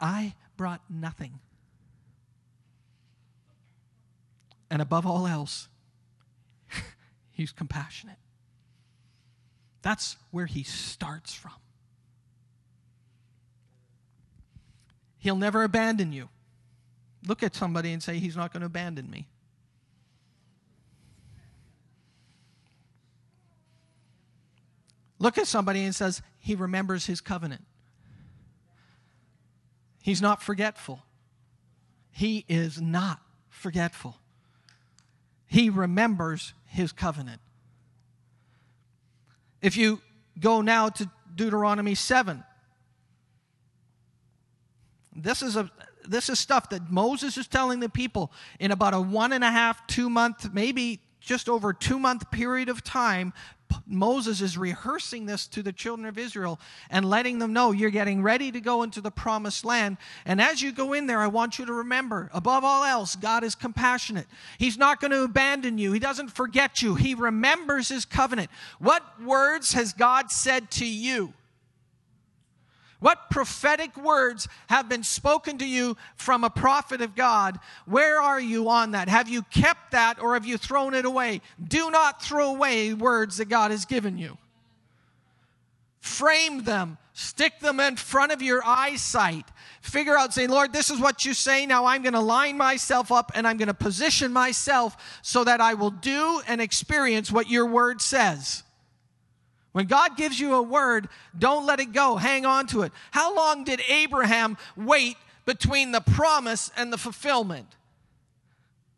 I 0.00 0.34
brought 0.56 0.80
nothing. 0.88 1.40
And 4.70 4.80
above 4.80 5.04
all 5.04 5.26
else, 5.26 5.68
He's 7.30 7.52
compassionate. 7.52 8.18
That's 9.82 10.16
where 10.30 10.46
he 10.46 10.62
starts 10.62 11.32
from. 11.34 11.52
He'll 15.18 15.36
never 15.36 15.62
abandon 15.62 16.12
you. 16.12 16.28
Look 17.26 17.42
at 17.42 17.54
somebody 17.54 17.92
and 17.92 18.02
say, 18.02 18.18
He's 18.18 18.36
not 18.36 18.52
going 18.52 18.60
to 18.60 18.66
abandon 18.66 19.10
me. 19.10 19.28
Look 25.18 25.36
at 25.36 25.46
somebody 25.46 25.84
and 25.84 25.94
says, 25.94 26.22
He 26.38 26.54
remembers 26.54 27.06
his 27.06 27.20
covenant. 27.20 27.64
He's 30.02 30.22
not 30.22 30.42
forgetful. 30.42 31.02
He 32.10 32.46
is 32.48 32.80
not 32.80 33.20
forgetful. 33.50 34.16
He 35.46 35.68
remembers 35.68 36.54
his 36.64 36.92
covenant. 36.92 37.40
If 39.62 39.76
you 39.76 40.00
go 40.38 40.60
now 40.62 40.88
to 40.88 41.10
Deuteronomy 41.34 41.94
7, 41.94 42.42
this 45.14 45.42
is 45.42 45.56
a 45.56 45.70
this 46.08 46.28
is 46.28 46.38
stuff 46.38 46.70
that 46.70 46.90
Moses 46.90 47.36
is 47.36 47.46
telling 47.46 47.80
the 47.80 47.88
people 47.88 48.32
in 48.58 48.70
about 48.70 48.94
a 48.94 49.00
one 49.00 49.32
and 49.32 49.44
a 49.44 49.50
half, 49.50 49.86
two 49.86 50.10
month, 50.10 50.52
maybe 50.52 51.00
just 51.20 51.48
over 51.48 51.72
two 51.72 51.98
month 51.98 52.30
period 52.30 52.68
of 52.68 52.82
time. 52.82 53.32
Moses 53.86 54.40
is 54.40 54.56
rehearsing 54.56 55.26
this 55.26 55.46
to 55.48 55.62
the 55.62 55.72
children 55.72 56.06
of 56.06 56.18
Israel 56.18 56.60
and 56.90 57.08
letting 57.08 57.38
them 57.38 57.52
know 57.52 57.72
you're 57.72 57.90
getting 57.90 58.22
ready 58.22 58.52
to 58.52 58.60
go 58.60 58.82
into 58.82 59.00
the 59.00 59.10
promised 59.10 59.64
land. 59.64 59.96
And 60.24 60.40
as 60.40 60.62
you 60.62 60.72
go 60.72 60.92
in 60.92 61.06
there, 61.06 61.20
I 61.20 61.26
want 61.26 61.58
you 61.58 61.66
to 61.66 61.72
remember, 61.72 62.30
above 62.32 62.64
all 62.64 62.84
else, 62.84 63.16
God 63.16 63.44
is 63.44 63.54
compassionate. 63.54 64.26
He's 64.58 64.78
not 64.78 65.00
going 65.00 65.10
to 65.10 65.24
abandon 65.24 65.78
you, 65.78 65.92
He 65.92 65.98
doesn't 65.98 66.28
forget 66.28 66.82
you, 66.82 66.94
He 66.94 67.14
remembers 67.14 67.88
His 67.88 68.04
covenant. 68.04 68.50
What 68.78 69.02
words 69.22 69.72
has 69.72 69.92
God 69.92 70.30
said 70.30 70.70
to 70.72 70.86
you? 70.86 71.34
What 73.00 73.30
prophetic 73.30 73.96
words 73.96 74.46
have 74.68 74.88
been 74.88 75.02
spoken 75.02 75.58
to 75.58 75.66
you 75.66 75.96
from 76.16 76.44
a 76.44 76.50
prophet 76.50 77.00
of 77.00 77.16
God? 77.16 77.58
Where 77.86 78.20
are 78.20 78.40
you 78.40 78.68
on 78.68 78.92
that? 78.92 79.08
Have 79.08 79.28
you 79.28 79.42
kept 79.42 79.92
that 79.92 80.22
or 80.22 80.34
have 80.34 80.44
you 80.44 80.58
thrown 80.58 80.94
it 80.94 81.06
away? 81.06 81.40
Do 81.66 81.90
not 81.90 82.22
throw 82.22 82.50
away 82.50 82.92
words 82.92 83.38
that 83.38 83.48
God 83.48 83.70
has 83.70 83.86
given 83.86 84.18
you. 84.18 84.36
Frame 86.00 86.64
them, 86.64 86.98
stick 87.14 87.60
them 87.60 87.80
in 87.80 87.96
front 87.96 88.32
of 88.32 88.42
your 88.42 88.62
eyesight. 88.64 89.46
Figure 89.80 90.16
out, 90.16 90.34
say, 90.34 90.46
Lord, 90.46 90.72
this 90.72 90.90
is 90.90 91.00
what 91.00 91.24
you 91.24 91.32
say. 91.32 91.64
Now 91.64 91.86
I'm 91.86 92.02
going 92.02 92.12
to 92.12 92.20
line 92.20 92.58
myself 92.58 93.10
up 93.10 93.32
and 93.34 93.46
I'm 93.46 93.56
going 93.56 93.68
to 93.68 93.74
position 93.74 94.32
myself 94.32 95.20
so 95.22 95.42
that 95.44 95.60
I 95.62 95.72
will 95.72 95.90
do 95.90 96.42
and 96.46 96.60
experience 96.60 97.32
what 97.32 97.48
your 97.48 97.66
word 97.66 98.02
says. 98.02 98.62
When 99.72 99.86
God 99.86 100.16
gives 100.16 100.40
you 100.40 100.54
a 100.54 100.62
word, 100.62 101.08
don't 101.38 101.64
let 101.64 101.78
it 101.78 101.92
go. 101.92 102.16
Hang 102.16 102.44
on 102.44 102.66
to 102.68 102.82
it. 102.82 102.92
How 103.12 103.34
long 103.34 103.64
did 103.64 103.80
Abraham 103.88 104.56
wait 104.76 105.16
between 105.44 105.92
the 105.92 106.00
promise 106.00 106.70
and 106.76 106.92
the 106.92 106.98
fulfillment? 106.98 107.68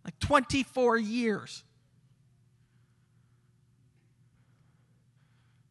Like 0.04 0.18
24 0.18 0.96
years. 0.96 1.62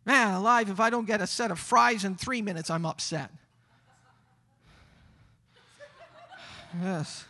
Man, 0.06 0.34
alive, 0.34 0.70
if 0.70 0.80
I 0.80 0.90
don't 0.90 1.06
get 1.06 1.22
a 1.22 1.28
set 1.28 1.52
of 1.52 1.60
fries 1.60 2.06
in 2.06 2.16
three 2.16 2.42
minutes, 2.42 2.70
I'm 2.70 2.86
upset. 2.86 3.32
Yes. 6.82 7.26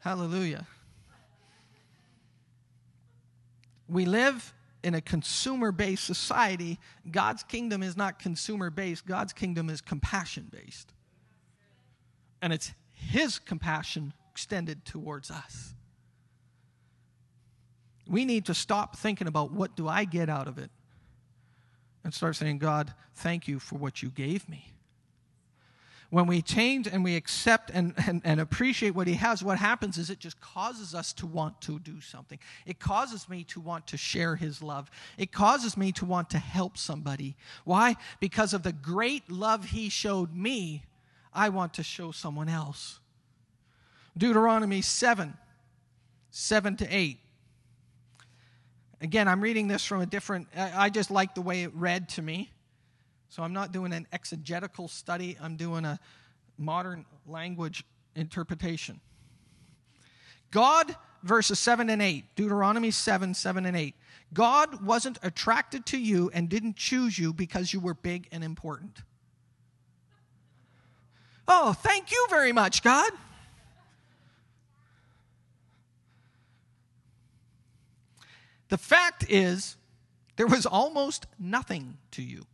Hallelujah. 0.00 0.66
We 3.88 4.04
live 4.04 4.52
in 4.82 4.94
a 4.94 5.00
consumer 5.00 5.72
based 5.72 6.04
society, 6.04 6.78
God's 7.10 7.42
kingdom 7.42 7.82
is 7.82 7.96
not 7.96 8.18
consumer 8.18 8.70
based, 8.70 9.06
God's 9.06 9.32
kingdom 9.32 9.70
is 9.70 9.80
compassion 9.80 10.48
based. 10.50 10.92
And 12.40 12.52
it's 12.52 12.72
His 12.92 13.38
compassion 13.38 14.12
extended 14.30 14.84
towards 14.84 15.30
us. 15.30 15.74
We 18.08 18.24
need 18.24 18.46
to 18.46 18.54
stop 18.54 18.96
thinking 18.96 19.28
about 19.28 19.52
what 19.52 19.76
do 19.76 19.88
I 19.88 20.04
get 20.04 20.28
out 20.28 20.48
of 20.48 20.58
it 20.58 20.70
and 22.02 22.12
start 22.12 22.34
saying, 22.34 22.58
God, 22.58 22.92
thank 23.14 23.46
you 23.46 23.60
for 23.60 23.76
what 23.76 24.02
you 24.02 24.10
gave 24.10 24.48
me 24.48 24.71
when 26.12 26.26
we 26.26 26.42
change 26.42 26.86
and 26.86 27.02
we 27.02 27.16
accept 27.16 27.70
and, 27.72 27.94
and, 28.06 28.20
and, 28.22 28.38
appreciate 28.38 28.94
what 28.94 29.06
he 29.06 29.14
has, 29.14 29.42
what 29.42 29.56
happens 29.56 29.96
is 29.96 30.10
it 30.10 30.18
just 30.18 30.38
causes 30.42 30.94
us 30.94 31.14
to 31.14 31.26
want 31.26 31.58
to 31.62 31.78
do 31.78 32.02
something. 32.02 32.38
It 32.66 32.78
causes 32.78 33.30
me 33.30 33.44
to 33.44 33.60
want 33.60 33.86
to 33.86 33.96
share 33.96 34.36
his 34.36 34.62
love. 34.62 34.90
It 35.16 35.32
causes 35.32 35.74
me 35.74 35.90
to 35.92 36.04
want 36.04 36.28
to 36.28 36.38
help 36.38 36.76
somebody. 36.76 37.34
Why? 37.64 37.96
Because 38.20 38.52
of 38.52 38.62
the 38.62 38.74
great 38.74 39.30
love 39.30 39.70
he 39.70 39.88
showed 39.88 40.34
me, 40.34 40.82
I 41.32 41.48
want 41.48 41.72
to 41.74 41.82
show 41.82 42.10
someone 42.10 42.50
else. 42.50 43.00
Deuteronomy 44.14 44.82
7 44.82 45.32
7 46.30 46.76
to 46.76 46.94
8. 46.94 47.18
Again, 49.00 49.28
I'm 49.28 49.40
reading 49.40 49.66
this 49.66 49.82
from 49.82 50.02
a 50.02 50.06
different, 50.06 50.48
I 50.54 50.90
just 50.90 51.10
like 51.10 51.34
the 51.34 51.40
way 51.40 51.62
it 51.62 51.74
read 51.74 52.10
to 52.10 52.22
me. 52.22 52.52
So 53.32 53.42
I'm 53.42 53.54
not 53.54 53.72
doing 53.72 53.94
an 53.94 54.06
exegetical 54.12 54.88
study, 54.88 55.38
I'm 55.40 55.56
doing 55.56 55.86
a 55.86 55.98
modern 56.58 57.06
language 57.26 57.82
interpretation. 58.14 59.00
God, 60.50 60.94
verses 61.22 61.58
7 61.58 61.88
and 61.88 62.02
8, 62.02 62.26
Deuteronomy 62.36 62.90
7, 62.90 63.32
7 63.32 63.64
and 63.64 63.74
8. 63.74 63.94
God 64.34 64.84
wasn't 64.84 65.18
attracted 65.22 65.86
to 65.86 65.98
you 65.98 66.30
and 66.34 66.50
didn't 66.50 66.76
choose 66.76 67.18
you 67.18 67.32
because 67.32 67.72
you 67.72 67.80
were 67.80 67.94
big 67.94 68.28
and 68.32 68.44
important. 68.44 69.00
Oh, 71.48 71.72
thank 71.72 72.10
you 72.10 72.26
very 72.28 72.52
much, 72.52 72.82
God. 72.82 73.12
The 78.68 78.76
fact 78.76 79.24
is, 79.30 79.78
there 80.36 80.46
was 80.46 80.66
almost 80.66 81.24
nothing 81.38 81.96
to 82.10 82.22
you. 82.22 82.44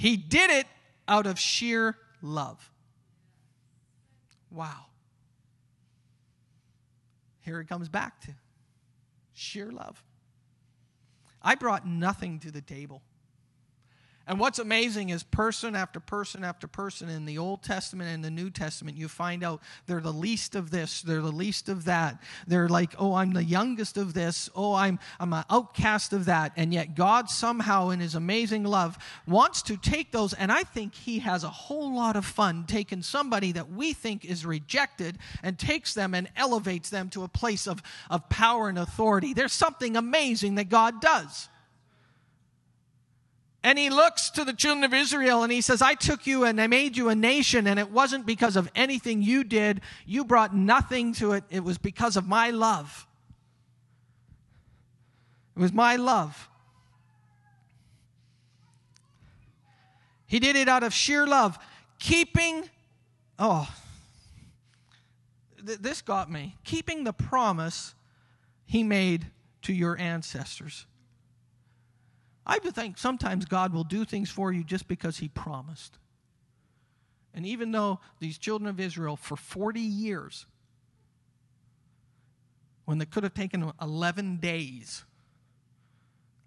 He 0.00 0.16
did 0.16 0.48
it 0.48 0.66
out 1.06 1.26
of 1.26 1.38
sheer 1.38 1.94
love. 2.22 2.70
Wow. 4.50 4.86
Here 7.42 7.60
it 7.60 7.68
comes 7.68 7.90
back 7.90 8.18
to 8.22 8.28
sheer 9.34 9.70
love. 9.70 10.02
I 11.42 11.54
brought 11.54 11.86
nothing 11.86 12.38
to 12.38 12.50
the 12.50 12.62
table. 12.62 13.02
And 14.30 14.38
what's 14.38 14.60
amazing 14.60 15.08
is 15.08 15.24
person 15.24 15.74
after 15.74 15.98
person 15.98 16.44
after 16.44 16.68
person 16.68 17.08
in 17.08 17.24
the 17.24 17.38
Old 17.38 17.64
Testament 17.64 18.10
and 18.10 18.24
the 18.24 18.30
New 18.30 18.48
Testament, 18.48 18.96
you 18.96 19.08
find 19.08 19.42
out 19.42 19.60
they're 19.88 20.00
the 20.00 20.12
least 20.12 20.54
of 20.54 20.70
this, 20.70 21.02
they're 21.02 21.20
the 21.20 21.32
least 21.32 21.68
of 21.68 21.86
that. 21.86 22.22
They're 22.46 22.68
like, 22.68 22.94
oh, 22.96 23.14
I'm 23.14 23.32
the 23.32 23.42
youngest 23.42 23.96
of 23.96 24.14
this, 24.14 24.48
oh, 24.54 24.72
I'm, 24.72 25.00
I'm 25.18 25.32
an 25.32 25.42
outcast 25.50 26.12
of 26.12 26.26
that. 26.26 26.52
And 26.56 26.72
yet 26.72 26.94
God 26.94 27.28
somehow, 27.28 27.88
in 27.88 27.98
his 27.98 28.14
amazing 28.14 28.62
love, 28.62 28.98
wants 29.26 29.62
to 29.62 29.76
take 29.76 30.12
those, 30.12 30.32
and 30.32 30.52
I 30.52 30.62
think 30.62 30.94
he 30.94 31.18
has 31.18 31.42
a 31.42 31.48
whole 31.50 31.92
lot 31.96 32.14
of 32.14 32.24
fun 32.24 32.66
taking 32.68 33.02
somebody 33.02 33.50
that 33.50 33.72
we 33.72 33.92
think 33.92 34.24
is 34.24 34.46
rejected 34.46 35.18
and 35.42 35.58
takes 35.58 35.92
them 35.92 36.14
and 36.14 36.28
elevates 36.36 36.88
them 36.88 37.08
to 37.10 37.24
a 37.24 37.28
place 37.28 37.66
of, 37.66 37.82
of 38.08 38.28
power 38.28 38.68
and 38.68 38.78
authority. 38.78 39.34
There's 39.34 39.52
something 39.52 39.96
amazing 39.96 40.54
that 40.54 40.68
God 40.68 41.00
does. 41.00 41.48
And 43.62 43.78
he 43.78 43.90
looks 43.90 44.30
to 44.30 44.44
the 44.44 44.54
children 44.54 44.84
of 44.84 44.94
Israel 44.94 45.42
and 45.42 45.52
he 45.52 45.60
says, 45.60 45.82
I 45.82 45.94
took 45.94 46.26
you 46.26 46.44
and 46.44 46.60
I 46.60 46.66
made 46.66 46.96
you 46.96 47.10
a 47.10 47.14
nation, 47.14 47.66
and 47.66 47.78
it 47.78 47.90
wasn't 47.90 48.24
because 48.24 48.56
of 48.56 48.70
anything 48.74 49.20
you 49.20 49.44
did. 49.44 49.82
You 50.06 50.24
brought 50.24 50.54
nothing 50.54 51.12
to 51.14 51.32
it. 51.32 51.44
It 51.50 51.62
was 51.62 51.76
because 51.76 52.16
of 52.16 52.26
my 52.26 52.50
love. 52.50 53.06
It 55.56 55.60
was 55.60 55.72
my 55.72 55.96
love. 55.96 56.48
He 60.26 60.38
did 60.38 60.56
it 60.56 60.68
out 60.68 60.82
of 60.82 60.94
sheer 60.94 61.26
love, 61.26 61.58
keeping, 61.98 62.70
oh, 63.38 63.68
th- 65.66 65.80
this 65.80 66.00
got 66.00 66.30
me, 66.30 66.56
keeping 66.64 67.04
the 67.04 67.12
promise 67.12 67.94
he 68.64 68.84
made 68.84 69.26
to 69.62 69.72
your 69.74 69.98
ancestors. 69.98 70.86
I 72.50 72.58
think 72.58 72.98
sometimes 72.98 73.44
God 73.44 73.72
will 73.72 73.84
do 73.84 74.04
things 74.04 74.28
for 74.28 74.52
you 74.52 74.64
just 74.64 74.88
because 74.88 75.18
He 75.18 75.28
promised. 75.28 75.98
And 77.32 77.46
even 77.46 77.70
though 77.70 78.00
these 78.18 78.38
children 78.38 78.68
of 78.68 78.80
Israel, 78.80 79.14
for 79.14 79.36
40 79.36 79.78
years, 79.80 80.46
when 82.86 82.98
they 82.98 83.04
could 83.04 83.22
have 83.22 83.34
taken 83.34 83.70
11 83.80 84.38
days, 84.38 85.04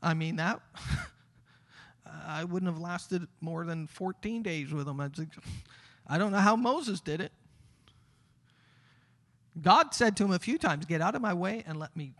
I 0.01 0.13
mean, 0.13 0.35
that. 0.35 0.59
I 2.27 2.43
wouldn't 2.43 2.69
have 2.69 2.81
lasted 2.81 3.25
more 3.39 3.63
than 3.63 3.87
14 3.87 4.43
days 4.43 4.73
with 4.73 4.85
them. 4.85 4.99
I 6.05 6.17
don't 6.17 6.33
know 6.33 6.39
how 6.39 6.57
Moses 6.57 6.99
did 6.99 7.21
it. 7.21 7.31
God 9.61 9.93
said 9.93 10.17
to 10.17 10.25
him 10.25 10.31
a 10.31 10.39
few 10.39 10.57
times, 10.57 10.85
Get 10.85 10.99
out 10.99 11.15
of 11.15 11.21
my 11.21 11.33
way 11.33 11.63
and 11.65 11.79
let 11.79 11.95
me 11.95 12.13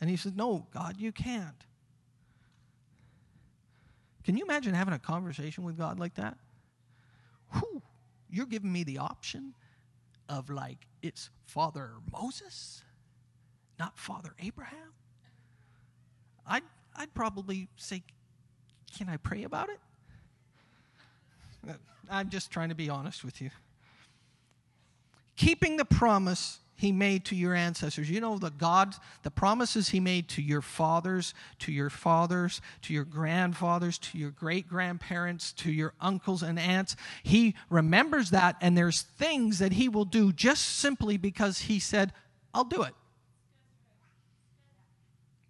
And 0.00 0.10
he 0.10 0.16
said, 0.16 0.36
No, 0.36 0.66
God, 0.74 0.96
you 0.98 1.12
can't. 1.12 1.64
Can 4.24 4.36
you 4.36 4.44
imagine 4.44 4.74
having 4.74 4.94
a 4.94 4.98
conversation 4.98 5.64
with 5.64 5.78
God 5.78 5.98
like 5.98 6.14
that? 6.14 6.36
Whew, 7.52 7.82
you're 8.30 8.46
giving 8.46 8.72
me 8.72 8.84
the 8.84 8.98
option 8.98 9.54
of 10.28 10.50
like, 10.50 10.86
it's 11.02 11.30
Father 11.46 11.92
Moses, 12.12 12.82
not 13.78 13.98
Father 13.98 14.34
Abraham. 14.40 14.92
I'd, 16.46 16.62
I'd 16.96 17.14
probably 17.14 17.68
say, 17.76 18.02
Can 18.96 19.08
I 19.08 19.16
pray 19.16 19.44
about 19.44 19.68
it? 19.70 19.78
I'm 22.10 22.28
just 22.30 22.50
trying 22.50 22.70
to 22.70 22.74
be 22.74 22.88
honest 22.88 23.24
with 23.24 23.40
you. 23.40 23.50
Keeping 25.36 25.76
the 25.76 25.84
promise 25.84 26.58
he 26.78 26.92
made 26.92 27.24
to 27.24 27.34
your 27.34 27.54
ancestors. 27.54 28.08
You 28.08 28.20
know, 28.20 28.38
the 28.38 28.50
God, 28.50 28.94
the 29.24 29.32
promises 29.32 29.88
he 29.88 29.98
made 29.98 30.28
to 30.28 30.42
your 30.42 30.62
fathers, 30.62 31.34
to 31.58 31.72
your 31.72 31.90
fathers, 31.90 32.60
to 32.82 32.94
your 32.94 33.04
grandfathers, 33.04 33.98
to 33.98 34.16
your 34.16 34.30
great 34.30 34.68
grandparents, 34.68 35.52
to 35.54 35.72
your 35.72 35.92
uncles 36.00 36.40
and 36.40 36.56
aunts. 36.56 36.94
He 37.24 37.56
remembers 37.68 38.30
that, 38.30 38.54
and 38.60 38.78
there's 38.78 39.02
things 39.02 39.58
that 39.58 39.72
he 39.72 39.88
will 39.88 40.04
do 40.04 40.32
just 40.32 40.78
simply 40.78 41.16
because 41.16 41.62
he 41.62 41.80
said, 41.80 42.12
I'll 42.54 42.62
do 42.62 42.84
it. 42.84 42.94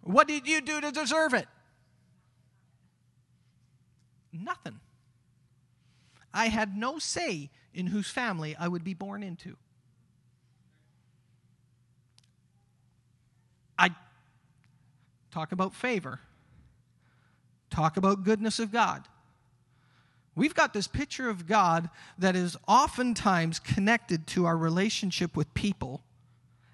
What 0.01 0.27
did 0.27 0.47
you 0.47 0.61
do 0.61 0.81
to 0.81 0.91
deserve 0.91 1.35
it? 1.35 1.47
Nothing. 4.33 4.79
I 6.33 6.47
had 6.47 6.75
no 6.75 6.97
say 6.97 7.51
in 7.71 7.85
whose 7.85 8.09
family 8.09 8.55
I 8.59 8.67
would 8.67 8.83
be 8.83 8.95
born 8.95 9.21
into. 9.21 9.57
I 13.79 13.91
talk 15.31 15.51
about 15.51 15.73
favor, 15.73 16.19
talk 17.69 17.97
about 17.97 18.23
goodness 18.23 18.59
of 18.59 18.71
God. 18.71 19.07
We've 20.35 20.55
got 20.55 20.73
this 20.73 20.87
picture 20.87 21.29
of 21.29 21.47
God 21.47 21.89
that 22.17 22.35
is 22.35 22.55
oftentimes 22.67 23.59
connected 23.59 24.25
to 24.27 24.45
our 24.45 24.57
relationship 24.57 25.35
with 25.35 25.53
people 25.53 26.01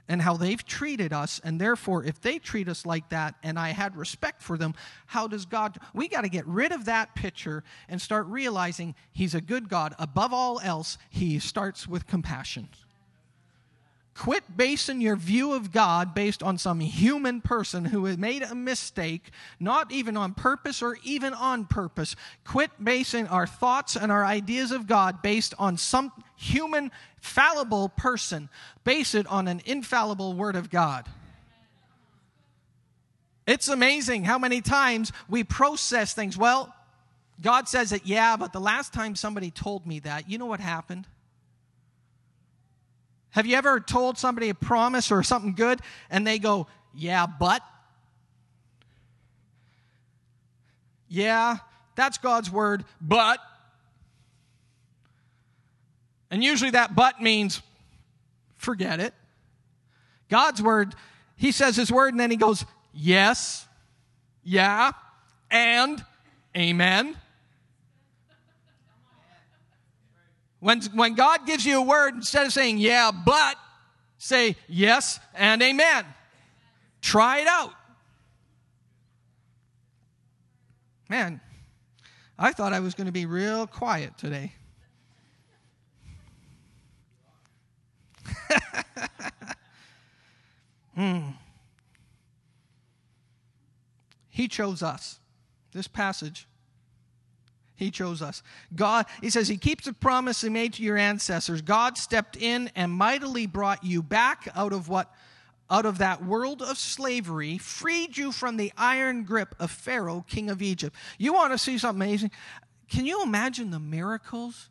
and 0.07 0.21
how 0.21 0.37
they've 0.37 0.63
treated 0.63 1.11
us. 1.11 1.41
And 1.43 1.59
therefore, 1.59 2.03
if 2.03 2.21
they 2.21 2.37
treat 2.37 2.67
us 2.67 2.85
like 2.85 3.09
that 3.09 3.35
and 3.41 3.57
I 3.57 3.69
had 3.69 3.95
respect 3.95 4.41
for 4.41 4.57
them, 4.57 4.75
how 5.07 5.27
does 5.27 5.45
God? 5.45 5.77
We 5.93 6.07
got 6.07 6.21
to 6.21 6.29
get 6.29 6.45
rid 6.45 6.71
of 6.71 6.85
that 6.85 7.15
picture 7.15 7.63
and 7.89 7.99
start 7.99 8.27
realizing 8.27 8.93
He's 9.11 9.33
a 9.33 9.41
good 9.41 9.67
God. 9.67 9.95
Above 9.97 10.33
all 10.33 10.59
else, 10.59 10.97
He 11.09 11.39
starts 11.39 11.87
with 11.87 12.05
compassion. 12.05 12.69
Quit 14.17 14.55
basing 14.55 15.01
your 15.01 15.17
view 15.17 15.53
of 15.53 15.73
God 15.73 16.15
based 16.15 16.41
on 16.41 16.57
some 16.57 16.79
human 16.79 17.41
person 17.41 17.83
who 17.83 18.05
has 18.05 18.17
made 18.17 18.43
a 18.43 18.55
mistake, 18.55 19.29
not 19.59 19.91
even 19.91 20.15
on 20.15 20.33
purpose 20.33 20.81
or 20.81 20.97
even 21.03 21.33
on 21.33 21.65
purpose. 21.65 22.15
Quit 22.45 22.71
basing 22.81 23.27
our 23.27 23.45
thoughts 23.45 23.97
and 23.97 24.13
our 24.13 24.23
ideas 24.23 24.71
of 24.71 24.87
God 24.87 25.21
based 25.21 25.53
on 25.59 25.77
some 25.77 26.13
human, 26.37 26.91
fallible 27.19 27.89
person. 27.89 28.47
Base 28.85 29.15
it 29.15 29.27
on 29.27 29.49
an 29.49 29.61
infallible 29.65 30.33
Word 30.33 30.55
of 30.55 30.69
God. 30.69 31.05
It's 33.45 33.67
amazing 33.67 34.23
how 34.23 34.39
many 34.39 34.61
times 34.61 35.11
we 35.27 35.43
process 35.43 36.13
things. 36.13 36.37
Well, 36.37 36.73
God 37.41 37.67
says 37.67 37.89
that, 37.89 38.07
yeah, 38.07 38.37
but 38.37 38.53
the 38.53 38.61
last 38.61 38.93
time 38.93 39.15
somebody 39.15 39.51
told 39.51 39.85
me 39.85 39.99
that, 39.99 40.29
you 40.29 40.37
know 40.37 40.45
what 40.45 40.61
happened? 40.61 41.05
Have 43.35 43.45
you 43.45 43.57
ever 43.57 43.81
told 43.81 44.17
somebody 44.17 44.47
a 44.47 44.55
promise 44.55 45.11
or 45.11 45.21
something 45.21 45.55
good 45.55 45.81
and 46.09 46.25
they 46.25 46.39
go, 46.39 46.67
yeah, 46.93 47.25
but? 47.27 47.61
Yeah, 51.09 51.57
that's 51.97 52.17
God's 52.17 52.49
word, 52.49 52.85
but. 53.01 53.39
And 56.31 56.45
usually 56.45 56.71
that 56.71 56.95
but 56.95 57.21
means 57.21 57.61
forget 58.55 59.01
it. 59.01 59.13
God's 60.29 60.61
word, 60.61 60.95
he 61.35 61.51
says 61.51 61.75
his 61.75 61.91
word 61.91 62.13
and 62.13 62.19
then 62.21 62.31
he 62.31 62.37
goes, 62.37 62.63
yes, 62.93 63.67
yeah, 64.45 64.93
and 65.51 66.01
amen. 66.55 67.17
When, 70.65 70.81
when 70.95 71.13
God 71.13 71.45
gives 71.45 71.63
you 71.63 71.77
a 71.77 71.81
word, 71.83 72.15
instead 72.15 72.47
of 72.47 72.51
saying, 72.51 72.79
yeah, 72.79 73.11
but, 73.11 73.55
say, 74.17 74.55
yes 74.67 75.19
and 75.35 75.61
amen. 75.61 76.03
Try 77.01 77.41
it 77.41 77.47
out. 77.47 77.71
Man, 81.07 81.39
I 82.39 82.51
thought 82.51 82.73
I 82.73 82.79
was 82.79 82.95
going 82.95 83.05
to 83.05 83.11
be 83.11 83.27
real 83.27 83.67
quiet 83.67 84.17
today. 84.17 84.53
mm. 90.97 91.31
He 94.29 94.47
chose 94.47 94.81
us. 94.81 95.19
This 95.73 95.87
passage 95.87 96.47
he 97.75 97.91
chose 97.91 98.21
us. 98.21 98.41
God, 98.73 99.05
he 99.21 99.29
says, 99.29 99.47
He 99.47 99.57
keeps 99.57 99.85
the 99.85 99.93
promise 99.93 100.41
He 100.41 100.49
made 100.49 100.73
to 100.73 100.83
your 100.83 100.97
ancestors. 100.97 101.61
God 101.61 101.97
stepped 101.97 102.37
in 102.37 102.71
and 102.75 102.91
mightily 102.91 103.45
brought 103.47 103.83
you 103.83 104.01
back 104.01 104.47
out 104.55 104.73
of 104.73 104.87
what? 104.87 105.13
Out 105.69 105.85
of 105.85 105.97
that 105.97 106.23
world 106.23 106.61
of 106.61 106.77
slavery, 106.77 107.57
freed 107.57 108.15
you 108.15 108.31
from 108.31 108.55
the 108.57 108.71
iron 108.77 109.23
grip 109.23 109.55
of 109.59 109.71
Pharaoh, 109.71 110.23
king 110.27 110.49
of 110.49 110.61
Egypt. 110.61 110.95
You 111.17 111.33
want 111.33 111.53
to 111.53 111.57
see 111.57 111.77
something 111.77 112.01
amazing? 112.01 112.31
Can 112.87 113.05
you 113.05 113.23
imagine 113.23 113.71
the 113.71 113.79
miracles? 113.79 114.69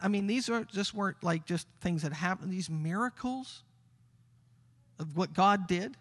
I 0.00 0.08
mean, 0.08 0.26
these 0.26 0.50
are 0.50 0.64
just 0.64 0.92
weren't 0.92 1.22
like 1.22 1.46
just 1.46 1.68
things 1.80 2.02
that 2.02 2.12
happened, 2.12 2.52
these 2.52 2.68
miracles 2.68 3.62
of 4.98 5.16
what 5.16 5.32
God 5.32 5.68
did. 5.68 5.96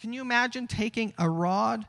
Can 0.00 0.12
you 0.12 0.20
imagine 0.20 0.66
taking 0.66 1.14
a 1.18 1.28
rod 1.28 1.86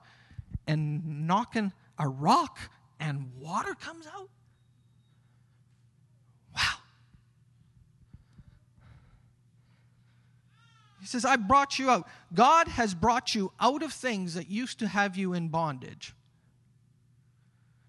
and 0.66 1.28
knocking 1.28 1.74
a 2.00 2.08
rock 2.08 2.58
and 3.04 3.32
water 3.38 3.76
comes 3.76 4.08
out? 4.08 4.30
Wow. 6.56 6.62
He 11.02 11.08
says, 11.08 11.26
I 11.26 11.36
brought 11.36 11.78
you 11.80 11.90
out. 11.90 12.08
God 12.34 12.70
has 12.70 12.94
brought 12.94 13.36
you 13.36 13.52
out 13.60 13.84
of 13.84 13.92
things 13.92 14.36
that 14.36 14.50
used 14.50 14.80
to 14.80 14.88
have 14.88 15.18
you 15.18 15.34
in 15.34 15.50
bondage. 15.50 16.14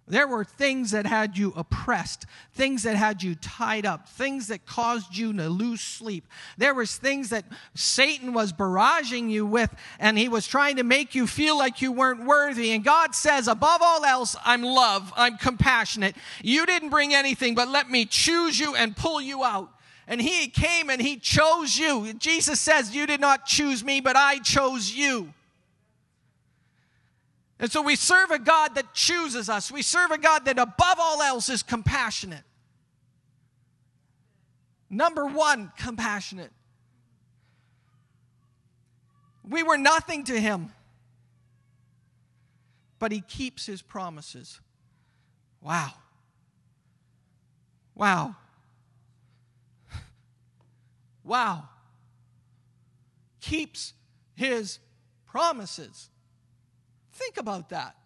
There 0.06 0.28
were 0.28 0.44
things 0.44 0.90
that 0.90 1.06
had 1.06 1.38
you 1.38 1.54
oppressed, 1.56 2.26
things 2.52 2.82
that 2.82 2.94
had 2.94 3.22
you 3.22 3.34
tied 3.34 3.86
up, 3.86 4.06
things 4.06 4.48
that 4.48 4.66
caused 4.66 5.16
you 5.16 5.32
to 5.32 5.48
lose 5.48 5.80
sleep. 5.80 6.26
There 6.58 6.74
was 6.74 6.96
things 6.96 7.30
that 7.30 7.46
Satan 7.74 8.34
was 8.34 8.52
barraging 8.52 9.30
you 9.30 9.46
with 9.46 9.74
and 9.98 10.18
he 10.18 10.28
was 10.28 10.46
trying 10.46 10.76
to 10.76 10.82
make 10.82 11.14
you 11.14 11.26
feel 11.26 11.56
like 11.56 11.80
you 11.80 11.90
weren't 11.90 12.26
worthy. 12.26 12.72
And 12.72 12.84
God 12.84 13.14
says, 13.14 13.48
above 13.48 13.80
all 13.82 14.04
else, 14.04 14.36
I'm 14.44 14.62
love, 14.62 15.10
I'm 15.16 15.38
compassionate. 15.38 16.16
You 16.42 16.66
didn't 16.66 16.90
bring 16.90 17.14
anything, 17.14 17.54
but 17.54 17.68
let 17.68 17.90
me 17.90 18.04
choose 18.04 18.60
you 18.60 18.74
and 18.74 18.94
pull 18.94 19.22
you 19.22 19.42
out. 19.42 19.70
And 20.06 20.20
he 20.20 20.48
came 20.48 20.90
and 20.90 21.00
he 21.00 21.16
chose 21.16 21.78
you. 21.78 22.12
Jesus 22.14 22.60
says, 22.60 22.94
you 22.94 23.06
did 23.06 23.22
not 23.22 23.46
choose 23.46 23.82
me, 23.82 24.02
but 24.02 24.16
I 24.16 24.38
chose 24.38 24.92
you. 24.92 25.32
And 27.58 27.70
so 27.70 27.82
we 27.82 27.96
serve 27.96 28.30
a 28.30 28.38
God 28.38 28.74
that 28.74 28.92
chooses 28.94 29.48
us. 29.48 29.70
We 29.70 29.82
serve 29.82 30.10
a 30.10 30.18
God 30.18 30.44
that 30.46 30.58
above 30.58 30.98
all 30.98 31.22
else 31.22 31.48
is 31.48 31.62
compassionate. 31.62 32.42
Number 34.90 35.26
one, 35.26 35.72
compassionate. 35.78 36.50
We 39.48 39.62
were 39.62 39.76
nothing 39.76 40.24
to 40.24 40.40
him, 40.40 40.72
but 42.98 43.12
he 43.12 43.20
keeps 43.20 43.66
his 43.66 43.82
promises. 43.82 44.60
Wow. 45.60 45.92
Wow. 47.94 48.36
Wow. 51.22 51.68
Keeps 53.40 53.92
his 54.34 54.78
promises. 55.26 56.08
Think 57.14 57.36
about 57.36 57.70
that. 57.70 57.96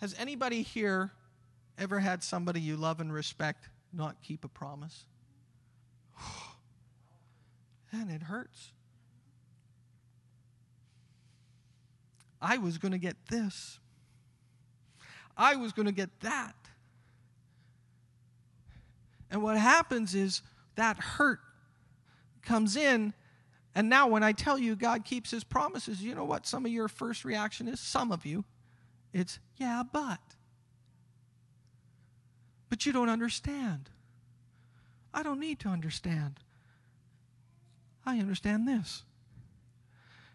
Has 0.00 0.14
anybody 0.18 0.62
here 0.62 1.12
ever 1.78 2.00
had 2.00 2.22
somebody 2.22 2.60
you 2.60 2.76
love 2.76 3.00
and 3.00 3.12
respect 3.12 3.68
not 3.92 4.16
keep 4.22 4.44
a 4.44 4.48
promise? 4.48 5.04
and 7.92 8.10
it 8.10 8.22
hurts. 8.22 8.72
I 12.40 12.58
was 12.58 12.78
going 12.78 12.92
to 12.92 12.98
get 12.98 13.16
this. 13.30 13.78
I 15.36 15.54
was 15.54 15.72
going 15.72 15.86
to 15.86 15.92
get 15.92 16.10
that. 16.20 16.54
And 19.30 19.42
what 19.42 19.56
happens 19.56 20.14
is 20.14 20.42
that 20.74 20.98
hurt 20.98 21.40
comes 22.42 22.76
in 22.76 23.14
And 23.74 23.88
now, 23.88 24.06
when 24.06 24.22
I 24.22 24.32
tell 24.32 24.58
you 24.58 24.76
God 24.76 25.04
keeps 25.04 25.30
his 25.30 25.44
promises, 25.44 26.02
you 26.02 26.14
know 26.14 26.24
what 26.24 26.46
some 26.46 26.66
of 26.66 26.72
your 26.72 26.88
first 26.88 27.24
reaction 27.24 27.68
is? 27.68 27.80
Some 27.80 28.12
of 28.12 28.26
you, 28.26 28.44
it's, 29.12 29.38
yeah, 29.56 29.82
but. 29.90 30.20
But 32.68 32.84
you 32.84 32.92
don't 32.92 33.08
understand. 33.08 33.88
I 35.14 35.22
don't 35.22 35.40
need 35.40 35.60
to 35.60 35.68
understand. 35.68 36.40
I 38.04 38.18
understand 38.18 38.66
this. 38.66 39.04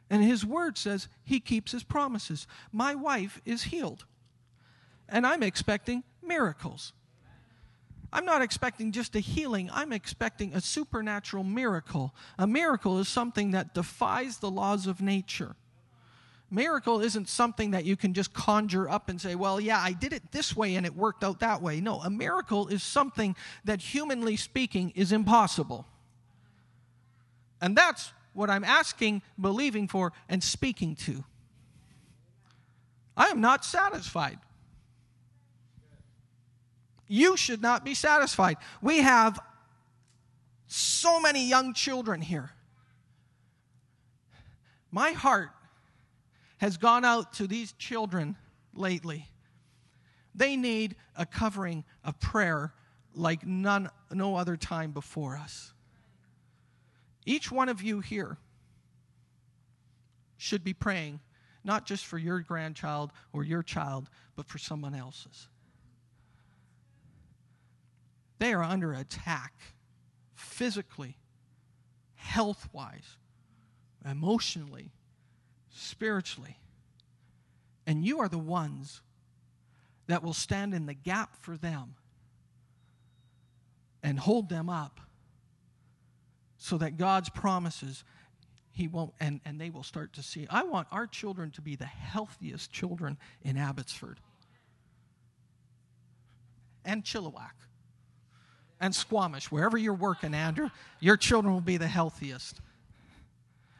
And 0.09 0.23
his 0.23 0.45
word 0.45 0.77
says 0.77 1.07
he 1.23 1.39
keeps 1.39 1.73
his 1.73 1.83
promises. 1.83 2.47
My 2.71 2.95
wife 2.95 3.41
is 3.45 3.63
healed, 3.63 4.05
and 5.09 5.27
I'm 5.27 5.43
expecting 5.43 6.03
miracles. 6.23 6.93
I'm 8.11 8.25
not 8.25 8.41
expecting 8.41 8.91
just 8.91 9.15
a 9.15 9.19
healing, 9.19 9.69
I'm 9.71 9.91
expecting 9.91 10.53
a 10.53 10.61
supernatural 10.61 11.43
miracle. 11.43 12.13
A 12.37 12.47
miracle 12.47 12.99
is 12.99 13.07
something 13.07 13.51
that 13.51 13.73
defies 13.73 14.37
the 14.37 14.49
laws 14.49 14.87
of 14.87 15.01
nature. 15.01 15.55
Miracle 16.49 17.01
isn't 17.01 17.27
something 17.27 17.71
that 17.71 17.83
you 17.83 17.97
can 17.97 18.13
just 18.13 18.33
conjure 18.33 18.89
up 18.89 19.09
and 19.09 19.19
say, 19.19 19.35
well, 19.35 19.59
yeah, 19.59 19.81
I 19.81 19.91
did 19.91 20.13
it 20.13 20.31
this 20.31 20.55
way 20.55 20.75
and 20.75 20.85
it 20.85 20.95
worked 20.95 21.21
out 21.23 21.41
that 21.41 21.61
way. 21.61 21.81
No, 21.81 21.99
a 21.99 22.09
miracle 22.09 22.69
is 22.69 22.81
something 22.81 23.35
that, 23.65 23.81
humanly 23.81 24.37
speaking, 24.37 24.93
is 24.95 25.11
impossible. 25.11 25.85
And 27.59 27.75
that's 27.75 28.13
what 28.31 28.49
I'm 28.49 28.63
asking, 28.63 29.23
believing 29.39 29.89
for, 29.89 30.13
and 30.29 30.41
speaking 30.41 30.95
to. 30.95 31.25
I 33.17 33.25
am 33.25 33.41
not 33.41 33.65
satisfied. 33.65 34.39
You 37.07 37.37
should 37.37 37.61
not 37.61 37.85
be 37.85 37.93
satisfied. 37.93 38.57
We 38.81 38.99
have 38.99 39.39
so 40.67 41.19
many 41.19 41.47
young 41.47 41.73
children 41.73 42.21
here. 42.21 42.51
My 44.91 45.11
heart 45.11 45.49
has 46.57 46.77
gone 46.77 47.05
out 47.05 47.33
to 47.33 47.47
these 47.47 47.73
children 47.73 48.35
lately. 48.73 49.27
They 50.35 50.55
need 50.55 50.95
a 51.15 51.25
covering 51.25 51.83
of 52.03 52.19
prayer 52.19 52.73
like 53.13 53.45
none 53.45 53.89
no 54.11 54.35
other 54.35 54.55
time 54.55 54.91
before 54.91 55.37
us. 55.37 55.73
Each 57.25 57.51
one 57.51 57.69
of 57.69 57.81
you 57.81 57.99
here 57.99 58.37
should 60.37 60.63
be 60.63 60.73
praying 60.73 61.19
not 61.63 61.85
just 61.85 62.05
for 62.05 62.17
your 62.17 62.39
grandchild 62.39 63.11
or 63.33 63.43
your 63.43 63.61
child, 63.61 64.09
but 64.35 64.47
for 64.47 64.57
someone 64.57 64.95
else's. 64.95 65.49
They 68.39 68.53
are 68.53 68.63
under 68.63 68.93
attack 68.93 69.53
physically, 70.35 71.17
health 72.15 72.69
wise, 72.71 73.17
emotionally, 74.09 74.91
spiritually. 75.69 76.57
And 77.85 78.05
you 78.05 78.19
are 78.19 78.27
the 78.27 78.37
ones 78.37 79.01
that 80.07 80.23
will 80.23 80.33
stand 80.33 80.73
in 80.73 80.85
the 80.85 80.93
gap 80.93 81.35
for 81.37 81.57
them 81.57 81.95
and 84.03 84.19
hold 84.19 84.49
them 84.49 84.69
up 84.69 84.99
so 86.57 86.77
that 86.77 86.97
God's 86.97 87.29
promises 87.29 88.03
he 88.71 88.87
won't 88.87 89.13
and, 89.19 89.41
and 89.43 89.59
they 89.59 89.71
will 89.71 89.83
start 89.83 90.13
to 90.13 90.23
see. 90.23 90.45
I 90.49 90.63
want 90.63 90.87
our 90.91 91.07
children 91.07 91.49
to 91.51 91.61
be 91.61 91.75
the 91.75 91.85
healthiest 91.85 92.71
children 92.71 93.17
in 93.41 93.57
abbotsford. 93.57 94.19
And 96.85 97.03
chilliwack 97.03 97.66
and 98.79 98.93
squamish 98.93 99.51
wherever 99.51 99.77
you're 99.77 99.93
working 99.93 100.33
andrew 100.33 100.69
your 100.99 101.17
children 101.17 101.53
will 101.53 101.61
be 101.61 101.77
the 101.77 101.87
healthiest 101.87 102.59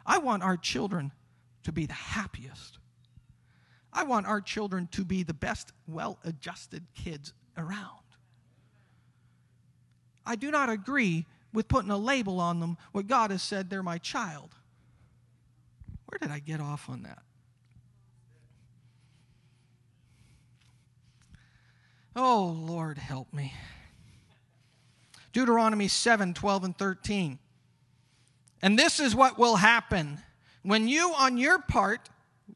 i 0.05 0.17
want 0.17 0.43
our 0.43 0.57
children 0.57 1.11
to 1.63 1.71
be 1.71 1.85
the 1.85 1.93
happiest 1.93 2.77
i 3.93 4.03
want 4.03 4.25
our 4.25 4.41
children 4.41 4.87
to 4.91 5.03
be 5.03 5.23
the 5.23 5.33
best 5.33 5.71
well 5.87 6.17
adjusted 6.23 6.83
kids 6.95 7.33
around 7.57 8.03
i 10.25 10.35
do 10.35 10.51
not 10.51 10.69
agree 10.69 11.25
with 11.53 11.67
putting 11.67 11.89
a 11.89 11.97
label 11.97 12.39
on 12.39 12.59
them 12.59 12.77
what 12.91 13.07
God 13.07 13.31
has 13.31 13.41
said 13.41 13.69
they're 13.69 13.83
my 13.83 13.97
child. 13.97 14.53
Where 16.05 16.19
did 16.19 16.31
I 16.31 16.37
get 16.37 16.61
off 16.61 16.89
on 16.89 17.03
that? 17.03 17.23
Oh, 22.15 22.55
Lord, 22.59 22.97
help 22.97 23.33
me. 23.33 23.53
Deuteronomy 25.37 25.87
7 25.87 26.33
12 26.33 26.63
and 26.63 26.75
13. 26.75 27.37
And 28.63 28.79
this 28.79 28.99
is 28.99 29.15
what 29.15 29.37
will 29.37 29.57
happen 29.57 30.17
when 30.63 30.87
you, 30.87 31.13
on 31.15 31.37
your 31.37 31.59
part, 31.59 32.09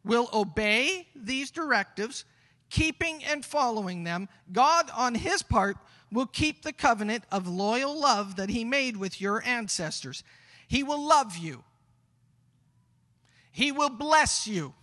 will 0.03 0.27
obey 0.33 1.07
these 1.15 1.51
directives, 1.51 2.25
keeping 2.71 3.23
and 3.23 3.45
following 3.45 4.03
them. 4.03 4.27
God, 4.51 4.89
on 4.97 5.13
his 5.13 5.43
part, 5.43 5.77
will 6.11 6.25
keep 6.25 6.63
the 6.63 6.73
covenant 6.73 7.23
of 7.31 7.47
loyal 7.47 7.95
love 7.95 8.35
that 8.37 8.49
he 8.49 8.65
made 8.65 8.97
with 8.97 9.21
your 9.21 9.43
ancestors. 9.45 10.23
He 10.67 10.81
will 10.81 11.07
love 11.07 11.37
you. 11.37 11.63
He 13.51 13.71
will 13.71 13.91
bless 13.91 14.47
you. 14.47 14.73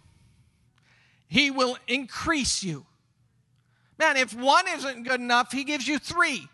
He 1.26 1.50
will 1.50 1.76
increase 1.88 2.62
you. 2.62 2.86
Man, 3.98 4.16
if 4.16 4.32
one 4.32 4.68
isn't 4.68 5.02
good 5.02 5.20
enough, 5.20 5.50
he 5.50 5.64
gives 5.64 5.88
you 5.88 5.98
three. 5.98 6.48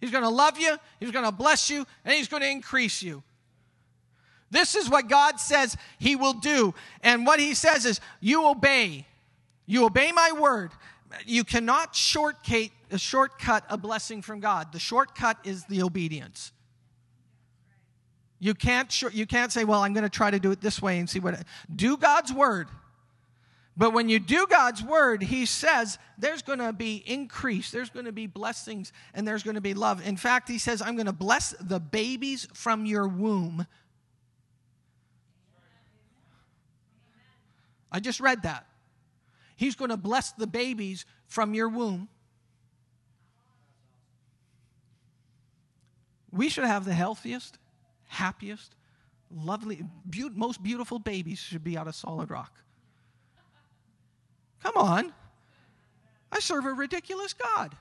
He's 0.00 0.10
going 0.10 0.24
to 0.24 0.30
love 0.30 0.58
you, 0.58 0.76
he's 1.00 1.10
going 1.10 1.24
to 1.24 1.32
bless 1.32 1.70
you, 1.70 1.86
and 2.04 2.14
he's 2.14 2.28
going 2.28 2.42
to 2.42 2.50
increase 2.50 3.02
you. 3.02 3.22
This 4.50 4.74
is 4.74 4.88
what 4.88 5.08
God 5.08 5.40
says 5.40 5.76
he 5.98 6.16
will 6.16 6.32
do. 6.32 6.74
And 7.02 7.26
what 7.26 7.40
he 7.40 7.54
says 7.54 7.84
is, 7.84 8.00
you 8.20 8.46
obey. 8.46 9.06
You 9.66 9.86
obey 9.86 10.12
my 10.12 10.32
word. 10.32 10.70
You 11.26 11.44
cannot 11.44 11.94
shortcut 11.94 12.70
uh, 12.90 12.94
a 12.94 12.98
shortcut 12.98 13.64
a 13.68 13.76
blessing 13.76 14.22
from 14.22 14.38
God. 14.38 14.72
The 14.72 14.78
shortcut 14.78 15.38
is 15.44 15.64
the 15.64 15.82
obedience. 15.82 16.52
You 18.38 18.54
can't, 18.54 19.02
you 19.12 19.26
can't 19.26 19.50
say, 19.50 19.64
well, 19.64 19.82
I'm 19.82 19.92
going 19.92 20.04
to 20.04 20.10
try 20.10 20.30
to 20.30 20.38
do 20.38 20.52
it 20.52 20.60
this 20.60 20.80
way 20.80 20.98
and 20.98 21.10
see 21.10 21.18
what. 21.18 21.42
Do 21.74 21.96
God's 21.96 22.32
word. 22.32 22.68
But 23.76 23.92
when 23.92 24.08
you 24.08 24.18
do 24.18 24.46
God's 24.46 24.82
word, 24.82 25.22
He 25.22 25.44
says 25.44 25.98
there's 26.16 26.42
going 26.42 26.60
to 26.60 26.72
be 26.72 27.02
increase, 27.06 27.70
there's 27.70 27.90
going 27.90 28.06
to 28.06 28.12
be 28.12 28.26
blessings, 28.26 28.92
and 29.12 29.28
there's 29.28 29.42
going 29.42 29.56
to 29.56 29.60
be 29.60 29.74
love. 29.74 30.06
In 30.06 30.16
fact, 30.16 30.48
He 30.48 30.58
says, 30.58 30.80
I'm 30.80 30.96
going 30.96 31.06
to 31.06 31.12
bless 31.12 31.50
the 31.60 31.78
babies 31.78 32.48
from 32.54 32.86
your 32.86 33.06
womb. 33.06 33.66
I 37.92 38.00
just 38.00 38.20
read 38.20 38.42
that. 38.42 38.66
He's 39.56 39.74
going 39.74 39.90
to 39.90 39.96
bless 39.96 40.32
the 40.32 40.46
babies 40.46 41.06
from 41.26 41.54
your 41.54 41.68
womb. 41.68 42.08
We 46.30 46.48
should 46.50 46.64
have 46.64 46.84
the 46.84 46.92
healthiest, 46.92 47.58
happiest, 48.08 48.74
lovely, 49.30 49.82
be- 50.08 50.28
most 50.30 50.62
beautiful 50.62 50.98
babies 50.98 51.38
should 51.38 51.64
be 51.64 51.78
out 51.78 51.88
of 51.88 51.94
solid 51.94 52.30
rock. 52.30 52.52
Come 54.66 54.84
on. 54.84 55.12
I 56.32 56.40
serve 56.40 56.66
a 56.66 56.72
ridiculous 56.72 57.32
God. 57.32 57.76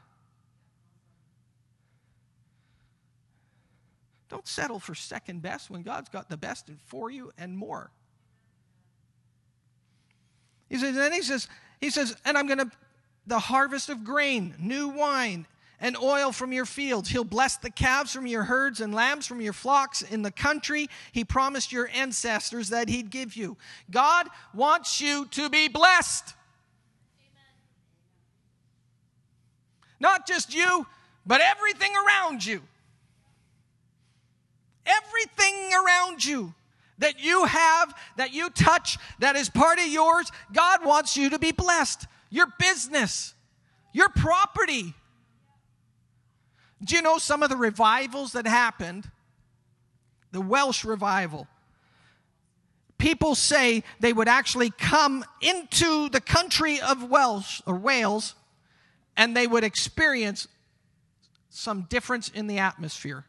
Don't 4.30 4.48
settle 4.48 4.78
for 4.78 4.94
second 4.94 5.42
best 5.42 5.72
when 5.72 5.82
God's 5.82 6.10
got 6.10 6.30
the 6.30 6.38
best 6.38 6.70
for 6.86 7.10
you 7.10 7.32
and 7.40 7.58
more. 7.58 7.90
He 10.70 10.78
says, 10.78 10.96
and 10.96 11.12
he 11.12 11.24
says, 11.24 11.48
he 11.82 11.90
says, 11.90 12.16
and 12.24 12.38
I'm 12.38 12.48
to, 12.50 12.70
the 13.26 13.40
harvest 13.40 13.90
of 13.90 14.04
grain, 14.04 14.54
new 14.60 14.90
wine, 14.90 15.48
and 15.80 15.98
oil 15.98 16.32
from 16.32 16.54
your 16.54 16.66
fields. 16.66 17.10
He'll 17.10 17.24
bless 17.24 17.58
the 17.58 17.72
calves 17.72 18.14
from 18.14 18.28
your 18.28 18.44
herds 18.44 18.80
and 18.80 18.94
lambs 18.94 19.26
from 19.26 19.42
your 19.42 19.54
flocks 19.54 20.04
in 20.04 20.22
the 20.22 20.30
country 20.30 20.88
he 21.14 21.26
promised 21.26 21.72
your 21.72 21.90
ancestors 21.96 22.70
that 22.70 22.90
he'd 22.90 23.10
give 23.10 23.36
you. 23.36 23.58
God 23.90 24.28
wants 24.54 25.02
you 25.02 25.26
to 25.32 25.50
be 25.50 25.68
blessed. 25.68 26.35
Not 30.00 30.28
just 30.28 30.54
you, 30.54 30.86
but 31.26 31.42
everything 31.42 31.92
around 31.96 32.46
you. 32.46 32.62
Everything 34.86 35.72
around 35.74 36.24
you 36.24 36.54
that 37.00 37.20
you 37.20 37.46
have, 37.46 37.94
that 38.18 38.34
you 38.34 38.50
touch, 38.50 38.98
that 39.20 39.36
is 39.36 39.50
part 39.50 39.80
of 39.80 39.88
yours, 39.88 40.32
God 40.54 40.86
wants 40.86 41.18
you 41.18 41.30
to 41.32 41.40
be 41.40 41.52
blessed. 41.52 42.08
Your 42.30 42.48
business, 42.60 43.34
your 43.94 44.10
property, 44.10 44.94
do 46.84 46.96
you 46.96 47.02
know 47.02 47.18
some 47.18 47.42
of 47.42 47.50
the 47.50 47.56
revivals 47.56 48.34
that 48.34 48.46
happened? 48.46 49.10
The 50.32 50.42
Welsh 50.42 50.86
revival. 50.86 51.48
People 52.98 53.36
say 53.36 53.84
they 54.00 54.14
would 54.14 54.28
actually 54.28 54.70
come 54.70 55.26
into 55.42 56.10
the 56.10 56.22
country 56.22 56.80
of 56.80 57.10
Welsh 57.10 57.62
or 57.66 57.76
Wales 57.76 58.36
and 59.18 59.36
they 59.36 59.48
would 59.48 59.64
experience 59.64 60.48
some 61.50 61.84
difference 61.84 62.30
in 62.30 62.48
the 62.48 62.60
atmosphere. 62.60 63.26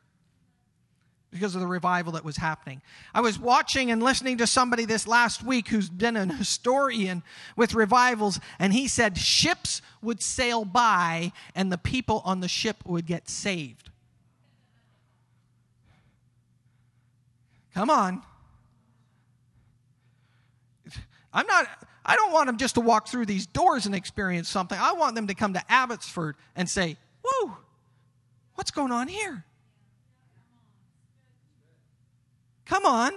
because 1.33 1.55
of 1.55 1.61
the 1.61 1.67
revival 1.67 2.13
that 2.13 2.25
was 2.25 2.39
happening. 2.39 2.81
I 3.13 3.21
was 3.21 3.39
watching 3.39 3.91
and 3.91 4.03
listening 4.03 4.39
to 4.39 4.47
somebody 4.47 4.87
this 4.87 5.07
last 5.07 5.43
week 5.43 5.69
who's 5.69 5.91
been 5.91 6.17
an 6.17 6.31
historian 6.39 7.23
with 7.57 7.75
revivals, 7.75 8.41
and 8.59 8.73
he 8.73 8.89
said 8.89 9.19
ships 9.19 9.83
would 10.01 10.23
sail 10.23 10.65
by 10.65 11.33
and 11.55 11.71
the 11.71 11.77
people 11.77 12.23
on 12.25 12.41
the 12.41 12.49
ship 12.49 12.77
would 12.87 13.05
get 13.05 13.29
saved. 13.29 13.91
Come 17.75 17.91
on. 17.91 18.23
I'm 21.35 21.47
not, 21.47 21.67
I 22.07 22.15
don't 22.15 22.33
want 22.33 22.47
them 22.47 22.57
just 22.57 22.77
to 22.77 22.81
walk 22.81 23.09
through 23.09 23.27
these 23.27 23.47
doors 23.47 23.85
and 23.85 23.95
experience 23.95 24.49
something. 24.49 24.79
I 24.81 24.93
want 24.93 25.17
them 25.17 25.27
to 25.27 25.35
come 25.35 25.55
to 25.55 25.63
Abbotsford 25.73 26.37
and 26.55 26.71
say, 26.71 26.97
Whoa, 27.23 27.57
what's 28.55 28.71
going 28.71 28.93
on 28.93 29.09
here? 29.09 29.45
Come 32.65 32.87
on. 32.87 33.13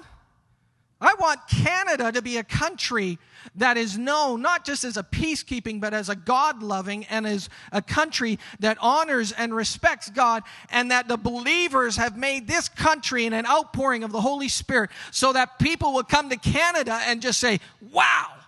I 1.01 1.15
want 1.17 1.39
Canada 1.47 2.11
to 2.11 2.21
be 2.21 2.37
a 2.37 2.43
country 2.43 3.19
that 3.55 3.77
is 3.77 3.97
known 3.97 4.41
not 4.41 4.65
just 4.65 4.83
as 4.83 4.97
a 4.97 5.03
peacekeeping, 5.03 5.79
but 5.79 5.93
as 5.93 6.09
a 6.09 6.15
God 6.15 6.61
loving 6.61 7.05
and 7.05 7.25
as 7.25 7.47
a 7.71 7.81
country 7.81 8.37
that 8.59 8.77
honors 8.81 9.31
and 9.31 9.55
respects 9.55 10.09
God, 10.09 10.43
and 10.69 10.91
that 10.91 11.07
the 11.07 11.15
believers 11.15 11.95
have 11.95 12.17
made 12.17 12.47
this 12.47 12.67
country 12.67 13.25
in 13.25 13.31
an 13.31 13.45
outpouring 13.45 14.03
of 14.03 14.11
the 14.11 14.19
Holy 14.19 14.49
Spirit 14.49 14.89
so 15.11 15.31
that 15.31 15.57
people 15.57 15.93
will 15.93 16.03
come 16.03 16.29
to 16.31 16.37
Canada 16.37 16.99
and 17.05 17.21
just 17.21 17.39
say, 17.39 17.59
Wow. 17.93 18.38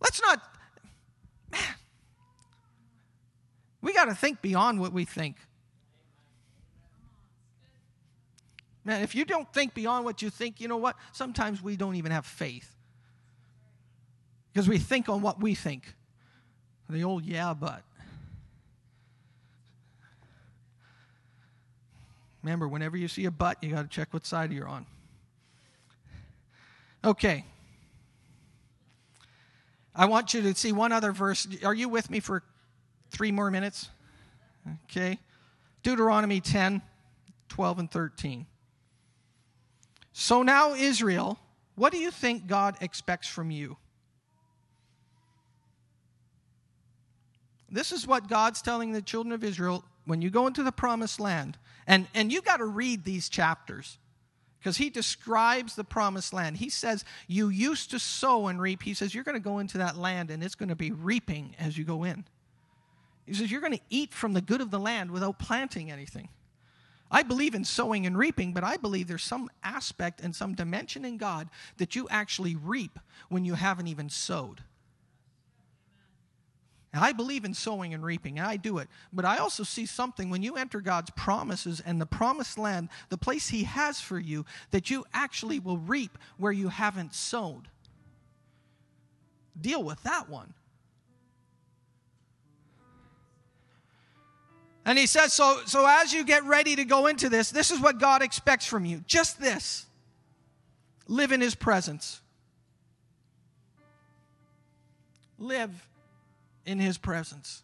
Let's 0.00 0.20
not, 0.22 0.40
man, 1.50 1.60
we 3.82 3.92
got 3.92 4.06
to 4.06 4.14
think 4.14 4.40
beyond 4.40 4.80
what 4.80 4.92
we 4.92 5.04
think. 5.04 5.36
Man, 8.84 9.02
if 9.02 9.14
you 9.14 9.24
don't 9.24 9.52
think 9.52 9.74
beyond 9.74 10.04
what 10.04 10.22
you 10.22 10.30
think, 10.30 10.60
you 10.60 10.68
know 10.68 10.78
what? 10.78 10.96
Sometimes 11.12 11.62
we 11.62 11.76
don't 11.76 11.96
even 11.96 12.10
have 12.10 12.24
faith. 12.24 12.74
Because 14.50 14.66
we 14.66 14.78
think 14.78 15.08
on 15.08 15.20
what 15.20 15.40
we 15.40 15.54
think. 15.54 15.94
The 16.88 17.04
old 17.04 17.24
yeah, 17.24 17.52
but. 17.52 17.82
Remember, 22.42 22.66
whenever 22.66 22.96
you 22.96 23.08
see 23.08 23.26
a 23.26 23.30
but, 23.30 23.62
you 23.62 23.72
got 23.72 23.82
to 23.82 23.88
check 23.88 24.14
what 24.14 24.24
side 24.24 24.52
you're 24.52 24.66
on. 24.66 24.86
Okay. 27.04 27.44
I 29.98 30.06
want 30.06 30.32
you 30.32 30.40
to 30.42 30.54
see 30.54 30.70
one 30.70 30.92
other 30.92 31.10
verse. 31.10 31.48
Are 31.64 31.74
you 31.74 31.88
with 31.88 32.08
me 32.08 32.20
for 32.20 32.44
three 33.10 33.32
more 33.32 33.50
minutes? 33.50 33.88
Okay. 34.84 35.18
Deuteronomy 35.82 36.40
10, 36.40 36.80
12, 37.48 37.78
and 37.80 37.90
13. 37.90 38.46
So 40.12 40.44
now, 40.44 40.74
Israel, 40.74 41.36
what 41.74 41.92
do 41.92 41.98
you 41.98 42.12
think 42.12 42.46
God 42.46 42.76
expects 42.80 43.26
from 43.26 43.50
you? 43.50 43.76
This 47.68 47.90
is 47.90 48.06
what 48.06 48.28
God's 48.28 48.62
telling 48.62 48.92
the 48.92 49.02
children 49.02 49.32
of 49.32 49.42
Israel 49.42 49.84
when 50.06 50.22
you 50.22 50.30
go 50.30 50.46
into 50.46 50.62
the 50.62 50.72
promised 50.72 51.18
land. 51.18 51.58
And, 51.88 52.06
and 52.14 52.32
you 52.32 52.40
got 52.40 52.58
to 52.58 52.64
read 52.66 53.04
these 53.04 53.28
chapters 53.28 53.98
because 54.58 54.76
he 54.76 54.90
describes 54.90 55.74
the 55.74 55.84
promised 55.84 56.32
land. 56.32 56.56
He 56.56 56.68
says, 56.68 57.04
You 57.26 57.48
used 57.48 57.90
to 57.92 57.98
sow 57.98 58.48
and 58.48 58.60
reap. 58.60 58.82
He 58.82 58.94
says, 58.94 59.14
You're 59.14 59.24
going 59.24 59.34
to 59.34 59.40
go 59.40 59.58
into 59.58 59.78
that 59.78 59.96
land 59.96 60.30
and 60.30 60.42
it's 60.42 60.54
going 60.54 60.68
to 60.68 60.76
be 60.76 60.90
reaping 60.90 61.54
as 61.58 61.78
you 61.78 61.84
go 61.84 62.04
in. 62.04 62.24
He 63.26 63.34
says, 63.34 63.50
You're 63.50 63.60
going 63.60 63.76
to 63.76 63.84
eat 63.90 64.12
from 64.12 64.32
the 64.32 64.40
good 64.40 64.60
of 64.60 64.70
the 64.70 64.78
land 64.78 65.10
without 65.10 65.38
planting 65.38 65.90
anything. 65.90 66.28
I 67.10 67.22
believe 67.22 67.54
in 67.54 67.64
sowing 67.64 68.04
and 68.04 68.18
reaping, 68.18 68.52
but 68.52 68.64
I 68.64 68.76
believe 68.76 69.08
there's 69.08 69.22
some 69.22 69.48
aspect 69.62 70.20
and 70.20 70.36
some 70.36 70.54
dimension 70.54 71.04
in 71.04 71.16
God 71.16 71.48
that 71.78 71.96
you 71.96 72.06
actually 72.10 72.54
reap 72.54 72.98
when 73.28 73.44
you 73.44 73.54
haven't 73.54 73.86
even 73.86 74.10
sowed. 74.10 74.62
And 76.92 77.04
I 77.04 77.12
believe 77.12 77.44
in 77.44 77.52
sowing 77.52 77.92
and 77.92 78.02
reaping, 78.02 78.38
and 78.38 78.46
I 78.46 78.56
do 78.56 78.78
it. 78.78 78.88
But 79.12 79.26
I 79.26 79.36
also 79.36 79.62
see 79.62 79.84
something 79.84 80.30
when 80.30 80.42
you 80.42 80.56
enter 80.56 80.80
God's 80.80 81.10
promises 81.10 81.80
and 81.84 82.00
the 82.00 82.06
promised 82.06 82.56
land, 82.56 82.88
the 83.10 83.18
place 83.18 83.48
He 83.48 83.64
has 83.64 84.00
for 84.00 84.18
you, 84.18 84.46
that 84.70 84.88
you 84.88 85.04
actually 85.12 85.58
will 85.58 85.78
reap 85.78 86.16
where 86.38 86.52
you 86.52 86.68
haven't 86.68 87.14
sowed. 87.14 87.68
Deal 89.60 89.82
with 89.82 90.02
that 90.04 90.30
one. 90.30 90.54
And 94.84 94.98
he 94.98 95.06
says, 95.06 95.34
so, 95.34 95.60
so 95.66 95.84
as 95.86 96.14
you 96.14 96.24
get 96.24 96.44
ready 96.44 96.74
to 96.76 96.84
go 96.84 97.08
into 97.08 97.28
this, 97.28 97.50
this 97.50 97.70
is 97.70 97.78
what 97.78 97.98
God 97.98 98.22
expects 98.22 98.64
from 98.64 98.86
you. 98.86 99.02
Just 99.06 99.38
this 99.38 99.84
live 101.06 101.30
in 101.30 101.42
his 101.42 101.54
presence. 101.54 102.22
Live 105.38 105.87
in 106.68 106.78
his 106.78 106.98
presence. 106.98 107.62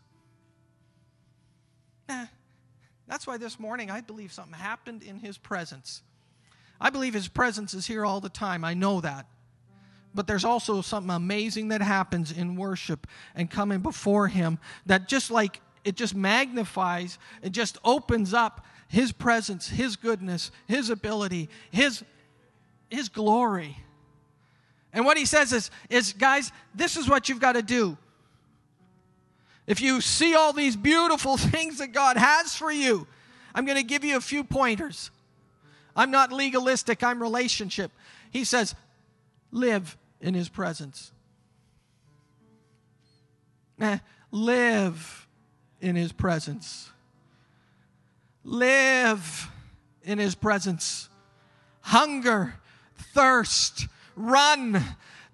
That's 3.06 3.26
why 3.26 3.36
this 3.36 3.60
morning 3.60 3.90
I 3.90 4.00
believe 4.00 4.32
something 4.32 4.58
happened 4.58 5.02
in 5.02 5.18
his 5.18 5.36
presence. 5.36 6.02
I 6.80 6.90
believe 6.90 7.14
his 7.14 7.28
presence 7.28 7.74
is 7.74 7.86
here 7.86 8.04
all 8.04 8.20
the 8.20 8.30
time. 8.30 8.64
I 8.64 8.74
know 8.74 9.00
that. 9.02 9.26
But 10.14 10.26
there's 10.26 10.44
also 10.44 10.80
something 10.80 11.14
amazing 11.14 11.68
that 11.68 11.82
happens 11.82 12.32
in 12.32 12.56
worship 12.56 13.06
and 13.34 13.50
coming 13.50 13.80
before 13.80 14.28
him 14.28 14.58
that 14.86 15.06
just 15.06 15.30
like 15.30 15.60
it 15.84 15.96
just 15.96 16.14
magnifies, 16.14 17.18
it 17.42 17.52
just 17.52 17.76
opens 17.84 18.32
up 18.32 18.64
His 18.88 19.12
presence, 19.12 19.68
His 19.68 19.96
goodness, 19.96 20.50
His 20.66 20.88
ability, 20.88 21.50
His, 21.70 22.02
His 22.88 23.10
glory. 23.10 23.76
And 24.94 25.04
what 25.04 25.18
He 25.18 25.26
says 25.26 25.52
is, 25.52 25.70
is, 25.90 26.14
guys, 26.14 26.52
this 26.74 26.96
is 26.96 27.06
what 27.06 27.28
you've 27.28 27.40
got 27.40 27.52
to 27.52 27.62
do. 27.62 27.98
If 29.66 29.80
you 29.80 30.00
see 30.00 30.34
all 30.34 30.52
these 30.52 30.76
beautiful 30.76 31.36
things 31.38 31.78
that 31.78 31.88
God 31.88 32.16
has 32.16 32.54
for 32.54 32.70
you, 32.70 33.06
I'm 33.54 33.64
going 33.64 33.78
to 33.78 33.84
give 33.84 34.04
you 34.04 34.16
a 34.16 34.20
few 34.20 34.44
pointers. 34.44 35.10
I'm 35.96 36.10
not 36.10 36.32
legalistic, 36.32 37.04
I'm 37.04 37.22
relationship. 37.22 37.92
He 38.30 38.44
says, 38.44 38.74
live 39.52 39.96
in 40.20 40.34
His 40.34 40.48
presence. 40.48 41.12
Eh, 43.80 43.98
live 44.30 45.26
in 45.80 45.96
his 45.96 46.12
presence. 46.12 46.90
Live 48.44 49.50
in 50.02 50.18
his 50.18 50.34
presence. 50.34 51.08
Hunger, 51.80 52.54
thirst, 53.14 53.86
run. 54.16 54.82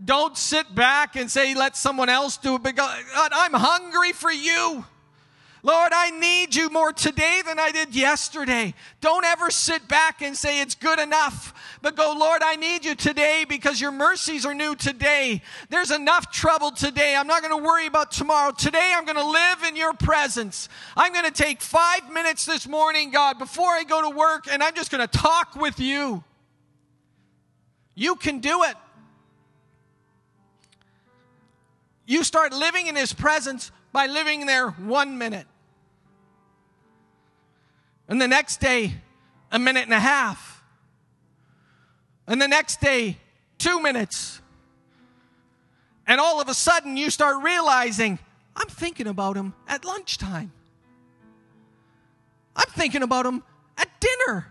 Don't 0.02 0.36
sit 0.36 0.74
back 0.74 1.16
and 1.16 1.30
say, 1.30 1.54
let 1.54 1.76
someone 1.76 2.08
else 2.08 2.36
do 2.36 2.56
it. 2.56 2.62
Because 2.62 2.90
I'm 3.14 3.52
hungry 3.52 4.12
for 4.12 4.30
you. 4.30 4.84
Lord, 5.62 5.92
I 5.94 6.10
need 6.10 6.54
you 6.54 6.70
more 6.70 6.90
today 6.92 7.42
than 7.44 7.58
I 7.58 7.70
did 7.70 7.94
yesterday. 7.94 8.72
Don't 9.02 9.26
ever 9.26 9.50
sit 9.50 9.86
back 9.88 10.22
and 10.22 10.34
say 10.34 10.62
it's 10.62 10.74
good 10.74 10.98
enough, 10.98 11.52
but 11.82 11.96
go, 11.96 12.14
Lord, 12.18 12.40
I 12.42 12.56
need 12.56 12.84
you 12.84 12.94
today 12.94 13.44
because 13.46 13.78
your 13.78 13.92
mercies 13.92 14.46
are 14.46 14.54
new 14.54 14.74
today. 14.74 15.42
There's 15.68 15.90
enough 15.90 16.32
trouble 16.32 16.70
today. 16.70 17.14
I'm 17.14 17.26
not 17.26 17.42
going 17.42 17.54
to 17.54 17.62
worry 17.62 17.86
about 17.86 18.10
tomorrow. 18.10 18.52
Today, 18.52 18.94
I'm 18.96 19.04
going 19.04 19.18
to 19.18 19.26
live 19.26 19.62
in 19.64 19.76
your 19.76 19.92
presence. 19.92 20.70
I'm 20.96 21.12
going 21.12 21.26
to 21.26 21.30
take 21.30 21.60
five 21.60 22.10
minutes 22.10 22.46
this 22.46 22.66
morning, 22.66 23.10
God, 23.10 23.38
before 23.38 23.68
I 23.68 23.84
go 23.84 24.10
to 24.10 24.16
work, 24.16 24.46
and 24.50 24.62
I'm 24.62 24.74
just 24.74 24.90
going 24.90 25.06
to 25.06 25.18
talk 25.18 25.56
with 25.56 25.78
you. 25.78 26.24
You 27.94 28.14
can 28.16 28.40
do 28.40 28.62
it. 28.62 28.76
You 32.10 32.24
start 32.24 32.52
living 32.52 32.88
in 32.88 32.96
his 32.96 33.12
presence 33.12 33.70
by 33.92 34.08
living 34.08 34.44
there 34.46 34.70
one 34.70 35.16
minute. 35.16 35.46
And 38.08 38.20
the 38.20 38.26
next 38.26 38.60
day, 38.60 38.94
a 39.52 39.60
minute 39.60 39.84
and 39.84 39.92
a 39.92 40.00
half. 40.00 40.64
And 42.26 42.42
the 42.42 42.48
next 42.48 42.80
day, 42.80 43.16
two 43.58 43.80
minutes. 43.80 44.42
And 46.04 46.20
all 46.20 46.40
of 46.40 46.48
a 46.48 46.54
sudden, 46.54 46.96
you 46.96 47.10
start 47.10 47.44
realizing, 47.44 48.18
I'm 48.56 48.66
thinking 48.66 49.06
about 49.06 49.36
him 49.36 49.54
at 49.68 49.84
lunchtime. 49.84 50.50
I'm 52.56 52.70
thinking 52.70 53.04
about 53.04 53.24
him 53.24 53.44
at 53.78 53.88
dinner. 54.00 54.48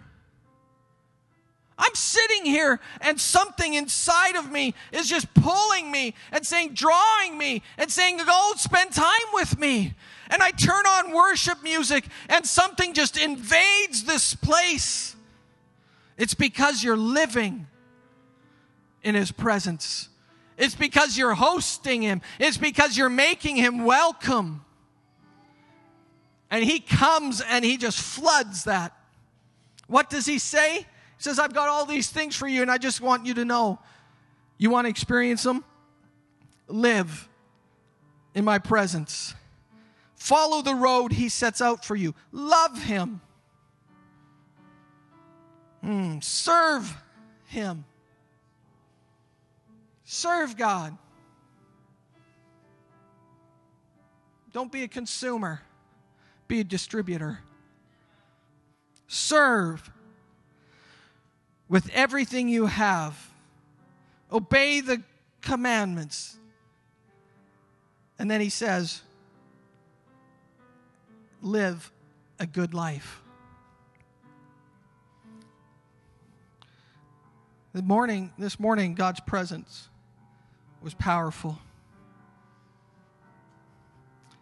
I'm 1.80 1.96
sitting 1.96 2.46
here 2.46 2.82
and 3.00 3.20
something 3.20 3.74
inside 3.74 4.36
of 4.36 4.52
me 4.52 4.76
is 4.92 5.08
just 5.08 5.34
pulling 5.34 5.90
me 5.90 6.14
and 6.34 6.46
saying, 6.46 6.74
drawing 6.74 7.38
me 7.38 7.64
and 7.78 7.90
saying, 7.90 8.18
go 8.18 8.52
spend 8.58 8.92
time 8.92 9.10
with 9.34 9.58
me. 9.58 9.94
And 10.30 10.44
I 10.44 10.52
turn 10.52 10.86
on 10.86 11.14
worship 11.16 11.64
music 11.64 12.06
and 12.28 12.46
something 12.46 12.94
just 12.94 13.18
invades 13.18 14.04
this 14.04 14.36
place. 14.36 15.16
It's 16.18 16.34
because 16.34 16.84
you're 16.84 16.98
living 16.98 17.66
in 19.02 19.16
His 19.16 19.32
presence. 19.32 20.10
It's 20.58 20.76
because 20.76 21.18
you're 21.18 21.34
hosting 21.34 22.02
Him. 22.02 22.22
It's 22.40 22.58
because 22.58 22.98
you're 22.98 23.10
making 23.10 23.56
Him 23.56 23.86
welcome. 23.86 24.66
And 26.52 26.62
He 26.62 26.82
comes 26.82 27.40
and 27.40 27.64
He 27.64 27.78
just 27.78 28.02
floods 28.02 28.66
that 28.66 28.94
What 29.88 30.10
does 30.10 30.26
he 30.26 30.40
say? 30.40 30.86
Says, 31.20 31.38
I've 31.38 31.54
got 31.54 31.68
all 31.68 31.86
these 31.86 32.10
things 32.10 32.36
for 32.36 32.48
you, 32.48 32.62
and 32.62 32.72
I 32.72 32.78
just 32.78 33.02
want 33.02 33.26
you 33.26 33.34
to 33.36 33.46
know. 33.46 33.78
You 34.58 34.70
want 34.70 34.86
to 34.86 34.90
experience 34.90 35.44
them? 35.44 35.64
Live 36.68 37.28
in 38.34 38.46
my 38.46 38.58
presence. 38.58 39.36
Follow 40.16 40.62
the 40.62 40.76
road 40.76 41.12
he 41.12 41.28
sets 41.28 41.62
out 41.62 41.84
for 41.84 41.96
you. 41.96 42.16
Love 42.32 42.82
him. 42.82 43.20
Mm, 45.84 46.24
serve 46.24 46.96
him. 47.48 47.84
Serve 50.06 50.56
God. 50.56 50.98
Don't 54.54 54.72
be 54.72 54.84
a 54.84 54.88
consumer, 54.88 55.62
be 56.48 56.62
a 56.62 56.64
distributor. 56.64 57.40
Serve 59.08 59.92
with 61.70 61.90
everything 61.94 62.50
you 62.50 62.66
have. 62.66 63.32
Obey 64.32 64.82
the 64.82 65.04
commandments. 65.42 66.36
And 68.18 68.30
then 68.30 68.42
he 68.42 68.50
says, 68.50 69.02
live 71.42 71.92
a 72.40 72.46
good 72.46 72.74
life. 72.74 73.22
The 77.72 77.84
morning, 77.84 78.34
this 78.38 78.60
morning, 78.60 78.96
God's 78.96 79.20
presence 79.20 79.88
was 80.82 80.96
powerful. 80.96 81.60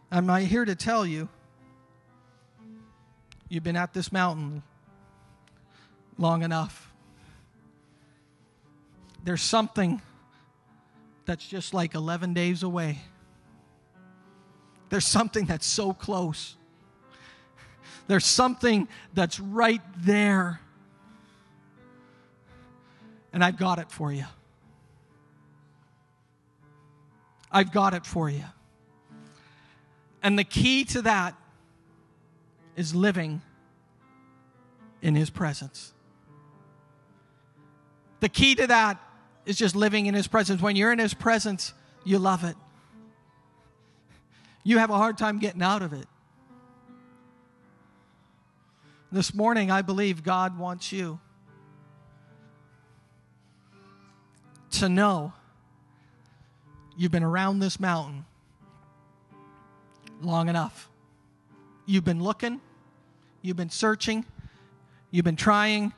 I'm 0.09 0.29
here 0.45 0.63
to 0.63 0.75
tell 0.75 1.05
you 1.05 1.27
you've 3.49 3.63
been 3.63 3.75
at 3.75 3.93
this 3.93 4.11
mountain 4.13 4.63
long 6.17 6.41
enough. 6.43 6.86
There's 9.27 9.41
something 9.41 10.01
that's 11.25 11.45
just 11.45 11.73
like 11.73 11.95
11 11.95 12.33
days 12.33 12.63
away. 12.63 12.99
There's 14.87 15.05
something 15.05 15.43
that's 15.43 15.65
so 15.65 15.91
close. 15.91 16.55
There's 18.07 18.25
something 18.25 18.87
that's 19.13 19.37
right 19.37 19.81
there. 19.97 20.61
And 23.33 23.43
I've 23.43 23.57
got 23.57 23.79
it 23.79 23.91
for 23.91 24.13
you. 24.13 24.23
I've 27.51 27.73
got 27.73 27.93
it 27.93 28.05
for 28.05 28.29
you. 28.29 28.45
And 30.23 30.39
the 30.39 30.45
key 30.45 30.85
to 30.85 31.01
that 31.01 31.35
is 32.77 32.95
living 32.95 33.41
in 35.01 35.15
His 35.15 35.29
presence. 35.29 35.91
The 38.21 38.29
key 38.29 38.55
to 38.55 38.67
that 38.67 39.01
is 39.47 39.57
just 39.57 39.75
living 39.75 40.05
in 40.05 40.13
His 40.13 40.27
presence. 40.27 40.61
When 40.61 40.75
you're 40.75 40.91
in 40.91 40.99
His 40.99 41.13
presence, 41.13 41.73
you 42.03 42.19
love 42.19 42.43
it. 42.43 42.55
You 44.63 44.77
have 44.77 44.89
a 44.89 44.97
hard 44.97 45.17
time 45.17 45.39
getting 45.39 45.63
out 45.63 45.81
of 45.81 45.93
it. 45.93 46.05
This 49.09 49.33
morning, 49.33 49.71
I 49.71 49.81
believe 49.81 50.21
God 50.21 50.59
wants 50.59 50.91
you 50.91 51.19
to 54.71 54.89
know 54.89 55.31
you've 56.97 57.11
been 57.11 57.23
around 57.23 57.59
this 57.59 57.79
mountain 57.79 58.25
long 60.21 60.49
enough. 60.49 60.89
You've 61.85 62.03
been 62.03 62.21
looking, 62.21 62.59
you've 63.41 63.55
been 63.55 63.69
searching, 63.69 64.25
you've 65.09 65.23
been 65.23 65.37
trying, 65.37 65.93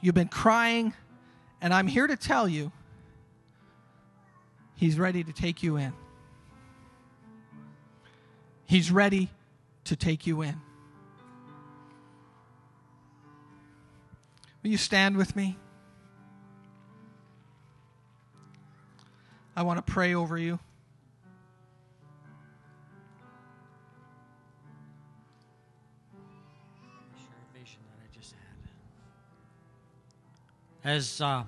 you've 0.00 0.14
been 0.14 0.28
crying, 0.28 0.94
and 1.64 1.72
I'm 1.72 1.86
here 1.86 2.06
to 2.06 2.14
tell 2.14 2.46
you 2.46 2.70
He's 4.76 4.98
ready 4.98 5.24
to 5.24 5.32
take 5.32 5.62
you 5.62 5.76
in. 5.76 5.92
He's 8.66 8.90
ready 8.90 9.30
to 9.84 9.96
take 9.96 10.26
you 10.26 10.42
in. 10.42 10.60
Will 14.62 14.70
you 14.70 14.76
stand 14.76 15.16
with 15.16 15.34
me? 15.36 15.56
I 19.56 19.62
want 19.62 19.78
to 19.84 19.90
pray 19.90 20.14
over 20.14 20.36
you. 20.36 20.58
As 30.82 31.22
uh, 31.22 31.44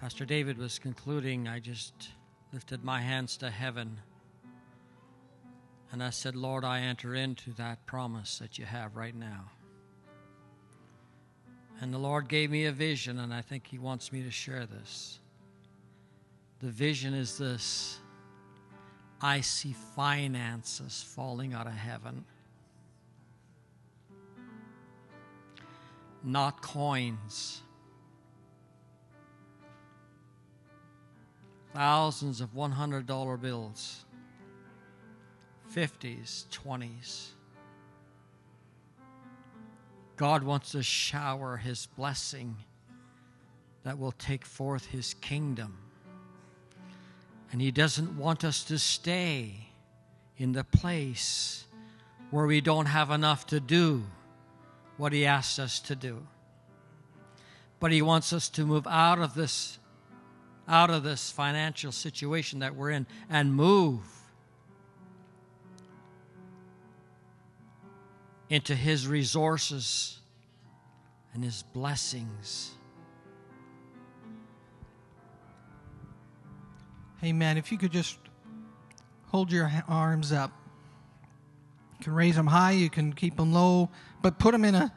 Pastor 0.00 0.24
David 0.24 0.58
was 0.58 0.78
concluding, 0.78 1.48
I 1.48 1.58
just 1.58 2.10
lifted 2.52 2.84
my 2.84 3.00
hands 3.00 3.36
to 3.38 3.50
heaven 3.50 3.98
and 5.90 6.02
I 6.02 6.10
said, 6.10 6.36
Lord, 6.36 6.64
I 6.64 6.80
enter 6.80 7.16
into 7.16 7.52
that 7.54 7.84
promise 7.84 8.38
that 8.38 8.58
you 8.58 8.64
have 8.64 8.94
right 8.94 9.14
now. 9.14 9.50
And 11.80 11.92
the 11.92 11.98
Lord 11.98 12.28
gave 12.28 12.50
me 12.50 12.66
a 12.66 12.72
vision, 12.72 13.18
and 13.18 13.32
I 13.32 13.40
think 13.40 13.66
He 13.66 13.78
wants 13.78 14.12
me 14.12 14.22
to 14.22 14.30
share 14.30 14.66
this. 14.66 15.18
The 16.60 16.68
vision 16.68 17.14
is 17.14 17.38
this 17.38 17.98
I 19.20 19.40
see 19.40 19.74
finances 19.96 21.04
falling 21.14 21.54
out 21.54 21.66
of 21.66 21.72
heaven, 21.72 22.24
not 26.22 26.62
coins. 26.62 27.62
Thousands 31.78 32.40
of 32.40 32.54
$100 32.56 33.40
bills, 33.40 34.04
50s, 35.72 36.46
20s. 36.48 37.28
God 40.16 40.42
wants 40.42 40.72
to 40.72 40.82
shower 40.82 41.56
His 41.56 41.86
blessing 41.96 42.56
that 43.84 43.96
will 43.96 44.10
take 44.10 44.44
forth 44.44 44.86
His 44.86 45.14
kingdom. 45.14 45.78
And 47.52 47.60
He 47.60 47.70
doesn't 47.70 48.18
want 48.18 48.42
us 48.42 48.64
to 48.64 48.76
stay 48.76 49.68
in 50.36 50.54
the 50.54 50.64
place 50.64 51.64
where 52.32 52.46
we 52.46 52.60
don't 52.60 52.86
have 52.86 53.12
enough 53.12 53.46
to 53.46 53.60
do 53.60 54.02
what 54.96 55.12
He 55.12 55.24
asks 55.24 55.60
us 55.60 55.78
to 55.82 55.94
do. 55.94 56.26
But 57.78 57.92
He 57.92 58.02
wants 58.02 58.32
us 58.32 58.48
to 58.48 58.66
move 58.66 58.88
out 58.88 59.20
of 59.20 59.34
this 59.34 59.77
out 60.68 60.90
of 60.90 61.02
this 61.02 61.30
financial 61.30 61.90
situation 61.92 62.58
that 62.60 62.76
we're 62.76 62.90
in 62.90 63.06
and 63.30 63.52
move 63.54 64.00
into 68.50 68.74
His 68.74 69.06
resources 69.06 70.18
and 71.34 71.42
His 71.42 71.62
blessings. 71.62 72.72
Amen. 77.24 77.56
If 77.56 77.72
you 77.72 77.78
could 77.78 77.90
just 77.90 78.16
hold 79.28 79.52
your 79.52 79.70
arms 79.88 80.32
up. 80.32 80.52
You 81.98 82.04
can 82.04 82.14
raise 82.14 82.36
them 82.36 82.46
high, 82.46 82.72
you 82.72 82.90
can 82.90 83.12
keep 83.12 83.36
them 83.36 83.52
low, 83.52 83.90
but 84.22 84.38
put 84.38 84.52
them 84.52 84.64
in 84.64 84.74
a 84.74 84.92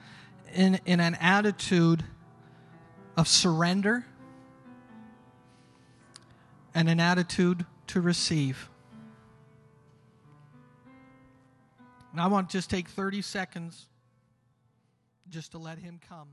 in 0.53 0.79
in 0.85 0.99
an 0.99 1.15
attitude 1.15 2.03
of 3.17 3.27
surrender 3.27 4.05
and 6.73 6.89
an 6.89 6.99
attitude 6.99 7.65
to 7.87 8.01
receive. 8.01 8.69
And 12.11 12.19
I 12.19 12.27
want 12.27 12.49
to 12.49 12.57
just 12.57 12.69
take 12.69 12.89
30 12.89 13.21
seconds 13.21 13.87
just 15.29 15.51
to 15.51 15.57
let 15.57 15.77
him 15.77 15.99
come. 16.07 16.27